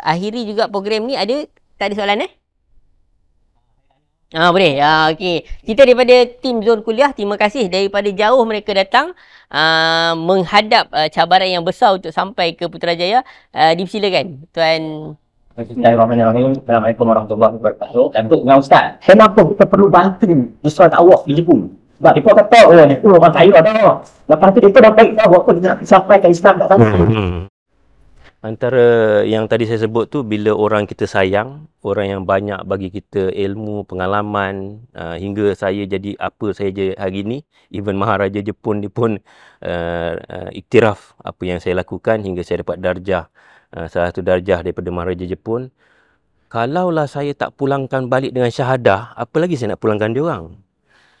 [0.00, 1.20] akhiri juga program ni.
[1.20, 1.44] Ada
[1.76, 2.32] tak ada soalan eh?
[4.34, 4.82] Ah boleh.
[4.82, 5.46] Ah okey.
[5.62, 9.14] Kita daripada tim Zon Kuliah terima kasih daripada jauh mereka datang
[9.54, 13.22] uh, menghadap uh, cabaran yang besar untuk sampai ke Putrajaya.
[13.54, 14.82] Uh, dipersilakan tuan
[15.56, 16.52] Bismillahirrahmanirrahim.
[16.58, 18.04] Assalamualaikum warahmatullahi wabarakatuh.
[18.12, 21.72] Dan untuk dengan Ustaz, kenapa kita perlu bantu Ustaz awak di Jepun?
[21.96, 24.04] Sebab dia kata, oh, orang kaya dah.
[24.04, 27.48] Lepas tu dia dah baik dah, apa dia nak sampaikan Islam kat sana.
[28.46, 33.34] Antara yang tadi saya sebut tu bila orang kita sayang, orang yang banyak bagi kita
[33.34, 37.42] ilmu, pengalaman uh, hingga saya jadi apa saya je hari ni,
[37.74, 39.18] even Maharaja Jepun ni pun
[39.66, 43.26] uh, uh, iktiraf apa yang saya lakukan hingga saya dapat darjah
[43.74, 45.74] uh, salah satu darjah daripada Maharaja Jepun.
[46.46, 50.54] Kalaulah saya tak pulangkan balik dengan syahadah, apa lagi saya nak pulangkan dia orang?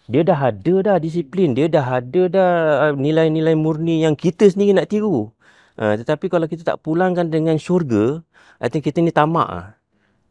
[0.06, 2.50] Dia dah ada dah disiplin, dia dah ada dah
[2.94, 5.34] nilai-nilai murni yang kita sendiri nak tiru.
[5.76, 8.24] Uh, tetapi kalau kita tak pulangkan dengan syurga,
[8.56, 9.48] I think kita ni tamak.
[9.48, 9.66] Ah.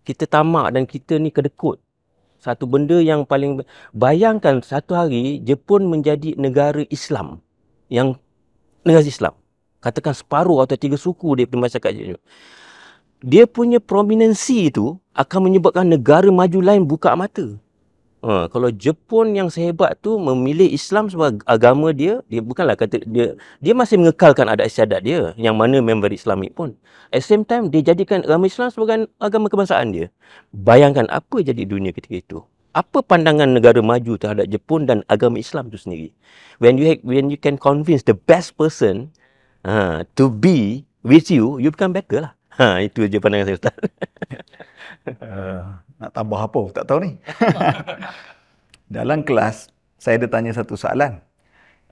[0.01, 1.81] Kita tamak dan kita ni kedekut.
[2.41, 3.61] Satu benda yang paling...
[3.93, 7.41] Bayangkan satu hari Jepun menjadi negara Islam.
[7.89, 8.21] Yang
[8.85, 9.33] negara Islam.
[9.81, 12.21] Katakan separuh atau tiga suku daripada masyarakat Jepun.
[13.25, 17.57] Dia punya prominensi itu akan menyebabkan negara maju lain buka mata.
[18.25, 23.37] Ha, kalau Jepun yang sehebat tu memilih Islam sebagai agama dia, dia bukanlah kata dia
[23.61, 26.73] dia masih mengekalkan adat istiadat dia yang mana member Islamik pun.
[27.13, 30.09] At same time dia jadikan agama Islam sebagai agama kebangsaan dia.
[30.49, 32.39] Bayangkan apa jadi dunia ketika itu.
[32.73, 36.09] Apa pandangan negara maju terhadap Jepun dan agama Islam itu sendiri?
[36.57, 39.13] When you when you can convince the best person
[39.61, 42.33] uh, to be with you, you become better lah.
[42.57, 43.75] Ha, itu je pandangan saya Ustaz.
[45.21, 46.61] uh, nak tambah apa?
[46.75, 47.11] Tak tahu ni.
[48.95, 51.23] Dalam kelas, saya ada tanya satu soalan.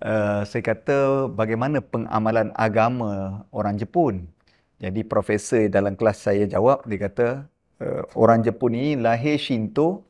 [0.04, 4.28] Uh, saya kata bagaimana pengamalan agama orang Jepun.
[4.84, 7.28] Jadi profesor dalam kelas saya jawab, dia kata
[7.80, 10.04] uh, orang Jepun ni lahir Shinto,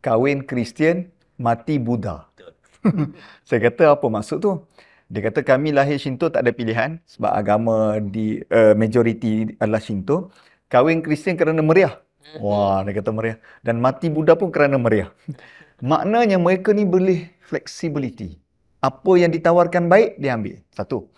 [0.00, 2.32] kahwin Kristian, mati Buddha.
[3.48, 4.64] saya kata apa maksud tu?
[5.12, 10.32] Dia kata kami lahir Shinto tak ada pilihan sebab agama di uh, majoriti adalah Shinto.
[10.72, 12.03] Kahwin Kristian kerana meriah.
[12.40, 13.38] Wah, dia kata meriah.
[13.60, 15.12] Dan mati Buddha pun kerana meriah.
[15.84, 18.40] Maknanya mereka ni boleh flexibility.
[18.80, 20.60] Apa yang ditawarkan baik, dia ambil.
[20.72, 21.08] Satu.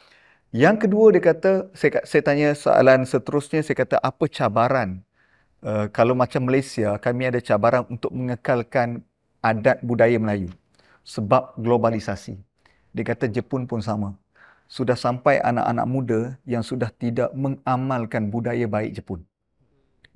[0.55, 5.03] Yang kedua, dia kata, saya, saya tanya soalan seterusnya, saya kata, apa cabaran?
[5.63, 9.03] Uh, kalau macam Malaysia, kami ada cabaran untuk mengekalkan
[9.43, 10.51] adat budaya Melayu.
[11.07, 12.39] Sebab globalisasi.
[12.95, 14.15] Dia kata Jepun pun sama.
[14.67, 19.23] Sudah sampai anak-anak muda yang sudah tidak mengamalkan budaya baik Jepun.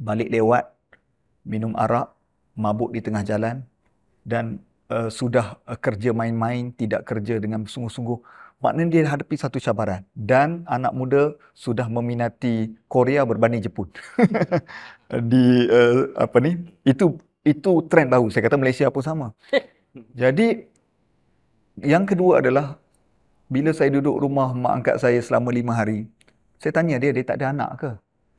[0.01, 0.80] Balik lewat,
[1.45, 2.13] minum arak,
[2.59, 3.65] mabuk di tengah jalan
[4.27, 4.61] dan
[4.93, 8.19] uh, sudah uh, kerja main-main, tidak kerja dengan sungguh-sungguh,
[8.61, 10.05] maknanya dia hadapi satu cabaran.
[10.13, 11.23] Dan anak muda
[11.57, 13.89] sudah meminati Korea berbanding Jepun.
[15.31, 16.61] Di uh, apa ni?
[16.85, 18.29] Itu itu trend baru.
[18.29, 19.27] Saya kata Malaysia pun sama.
[20.21, 20.69] Jadi
[21.81, 22.77] yang kedua adalah
[23.51, 26.07] bila saya duduk rumah mak angkat saya selama lima hari,
[26.63, 27.91] saya tanya dia, dia tak ada anak ke?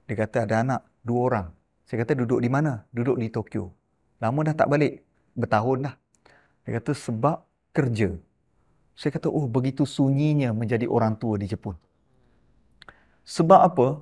[0.07, 1.47] Dia kata ada anak, dua orang.
[1.91, 2.87] Saya kata duduk di mana?
[2.95, 3.75] Duduk di Tokyo.
[4.23, 5.03] Lama dah tak balik.
[5.35, 5.99] Bertahun dah.
[6.63, 7.43] Dia kata sebab
[7.75, 8.15] kerja.
[8.95, 11.75] Saya kata, oh begitu sunyinya menjadi orang tua di Jepun.
[13.27, 13.99] Sebab apa?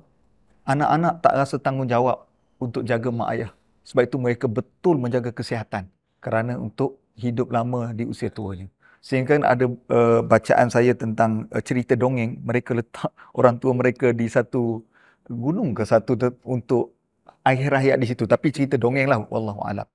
[0.70, 2.30] Anak-anak tak rasa tanggungjawab
[2.62, 3.50] untuk jaga mak ayah.
[3.82, 5.90] Sebab itu mereka betul menjaga kesihatan.
[6.22, 8.70] Kerana untuk hidup lama di usia tuanya.
[9.02, 12.38] Sehingga ada uh, bacaan saya tentang uh, cerita dongeng.
[12.38, 14.78] Mereka letak orang tua mereka di satu
[15.26, 16.14] gunung ke satu
[16.46, 16.99] untuk
[17.44, 18.24] akhir hayat di situ.
[18.26, 19.24] Tapi cerita dongeng lah.
[19.26, 19.86] Wallahualam.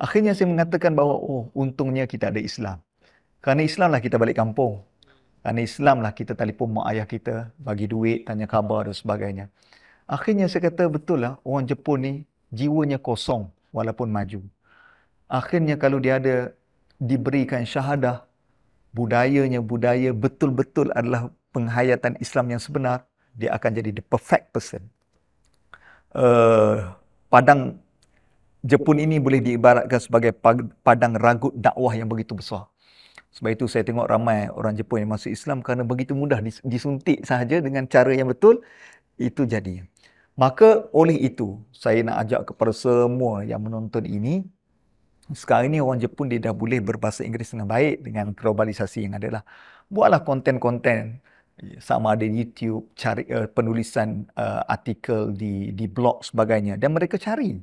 [0.00, 2.80] Akhirnya saya mengatakan bahawa oh untungnya kita ada Islam.
[3.44, 4.80] Kerana Islam lah kita balik kampung.
[5.40, 9.46] Kerana Islam lah kita telefon mak ayah kita, bagi duit, tanya khabar dan sebagainya.
[10.04, 12.12] Akhirnya saya kata betul lah orang Jepun ni
[12.52, 14.44] jiwanya kosong walaupun maju.
[15.30, 16.52] Akhirnya kalau dia ada
[17.00, 18.26] diberikan syahadah,
[18.92, 24.82] budayanya budaya betul-betul adalah penghayatan Islam yang sebenar, dia akan jadi the perfect person.
[26.10, 26.90] Uh,
[27.30, 27.78] padang
[28.60, 30.36] Jepun ini boleh diibaratkan sebagai
[30.84, 32.68] padang ragut dakwah yang begitu besar.
[33.30, 37.62] Sebab itu saya tengok ramai orang Jepun yang masuk Islam kerana begitu mudah disuntik sahaja
[37.62, 38.60] dengan cara yang betul,
[39.16, 39.86] itu jadi.
[40.34, 44.44] Maka oleh itu, saya nak ajak kepada semua yang menonton ini,
[45.30, 49.40] sekarang ini orang Jepun dia dah boleh berbahasa Inggeris dengan baik dengan globalisasi yang ada
[49.40, 49.42] lah.
[49.86, 51.22] Buatlah konten-konten
[51.80, 57.60] sama ada YouTube, cari uh, penulisan uh, artikel di di blog sebagainya dan mereka cari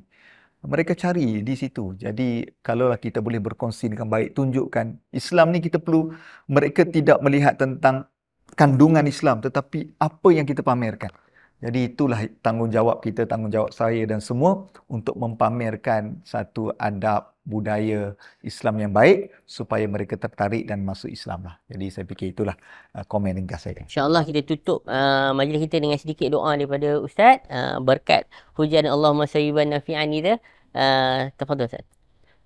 [0.66, 1.94] mereka cari di situ.
[1.94, 6.10] Jadi kalaulah kita boleh berkongsi dengan baik, tunjukkan Islam ni kita perlu
[6.50, 8.10] mereka tidak melihat tentang
[8.58, 11.14] kandungan Islam tetapi apa yang kita pamerkan.
[11.58, 18.14] Jadi itulah tanggungjawab kita, tanggungjawab saya dan semua untuk mempamerkan satu adab budaya
[18.46, 21.58] Islam yang baik supaya mereka tertarik dan masuk Islam lah.
[21.66, 22.54] Jadi saya fikir itulah
[22.94, 23.82] uh, komen ringkas saya.
[23.88, 27.42] InsyaAllah kita tutup uh, majlis kita dengan sedikit doa daripada Ustaz.
[27.50, 30.38] Uh, berkat hujan Allahumma sayyiban nafi'an kita.
[30.76, 31.97] Uh, tafadhal Ustaz.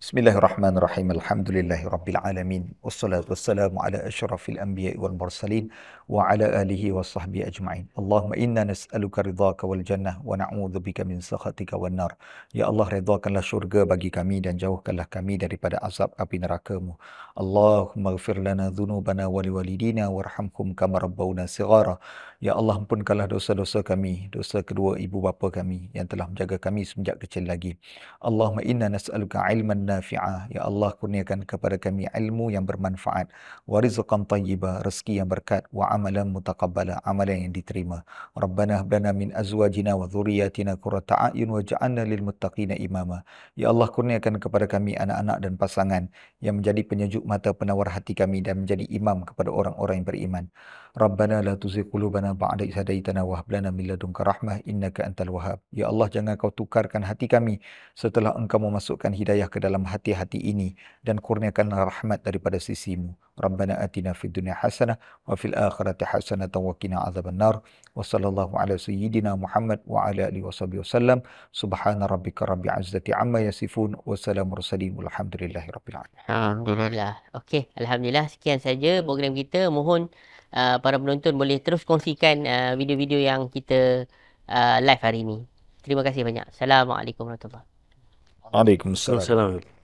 [0.03, 1.15] Bismillahirrahmanirrahim.
[1.15, 2.75] Alhamdulillahi Rabbil Alamin.
[2.83, 5.71] Wassalatu wassalamu ala ashrafil anbiya wal mursalin
[6.11, 7.87] wa ala alihi wa sahbihi ajma'in.
[7.95, 12.19] Allahumma inna nas'aluka ridhaka wal jannah wa na'udhu bika min sakhatika wal nar.
[12.51, 16.99] Ya Allah, redhakanlah syurga bagi kami dan jauhkanlah kami daripada azab api nerakamu.
[17.39, 22.03] Allahumma gfir lana dhunubana wa liwalidina wa rahamkum kama rabbawna sigara.
[22.43, 27.23] Ya Allah, ampunkanlah dosa-dosa kami, dosa kedua ibu bapa kami yang telah menjaga kami semenjak
[27.23, 27.79] kecil lagi.
[28.19, 30.49] Allahumma inna nas'aluka ilman nafi'ah.
[30.49, 33.29] Ya Allah kurniakan kepada kami ilmu yang bermanfaat.
[33.69, 35.69] Wa rizqan tayyiba, rezeki yang berkat.
[35.69, 38.07] Wa amalan mutaqabbala, amalan yang diterima.
[38.33, 43.23] Rabbana hablana min azwajina wa dhuriyatina kurata a'yun wa ja'alna lil muttaqina imama.
[43.59, 46.03] Ya Allah kurniakan kepada kami anak-anak dan pasangan
[46.41, 50.45] yang menjadi penyejuk mata penawar hati kami dan menjadi imam kepada orang-orang yang beriman.
[50.93, 55.33] Rabbana la tuzigh qulubana ba'da idh hadaytana wa hab lana min ladunka rahmah innaka antal
[55.33, 55.57] wahhab.
[55.73, 57.65] Ya Allah jangan kau tukarkan hati kami
[57.97, 63.17] setelah engkau memasukkan hidayah ke dalam hati-hati ini dan kurniakanlah rahmat daripada sisimu.
[63.41, 67.65] Rabbana atina fid dunya hasanah wa fil akhirati hasanah wa qina adzabannar.
[67.97, 71.25] Wa sallallahu ala sayyidina Muhammad wa ala alihi washabihi wasallam.
[71.57, 76.21] Subhana rabbika rabbil izzati amma yasifun wa salamun mursalin walhamdulillahi rabbil alamin.
[76.29, 77.17] Alhamdulillah.
[77.33, 79.73] Okey, alhamdulillah sekian saja program kita.
[79.73, 80.13] Mohon
[80.53, 84.07] uh, para penonton boleh terus kongsikan uh, video-video yang kita
[84.49, 85.39] uh, live hari ini.
[85.83, 86.53] Terima kasih banyak.
[86.55, 88.53] Assalamualaikum warahmatullahi wabarakatuh.
[88.55, 89.19] Waalaikumsalam.
[89.19, 89.82] Assalamualaikum.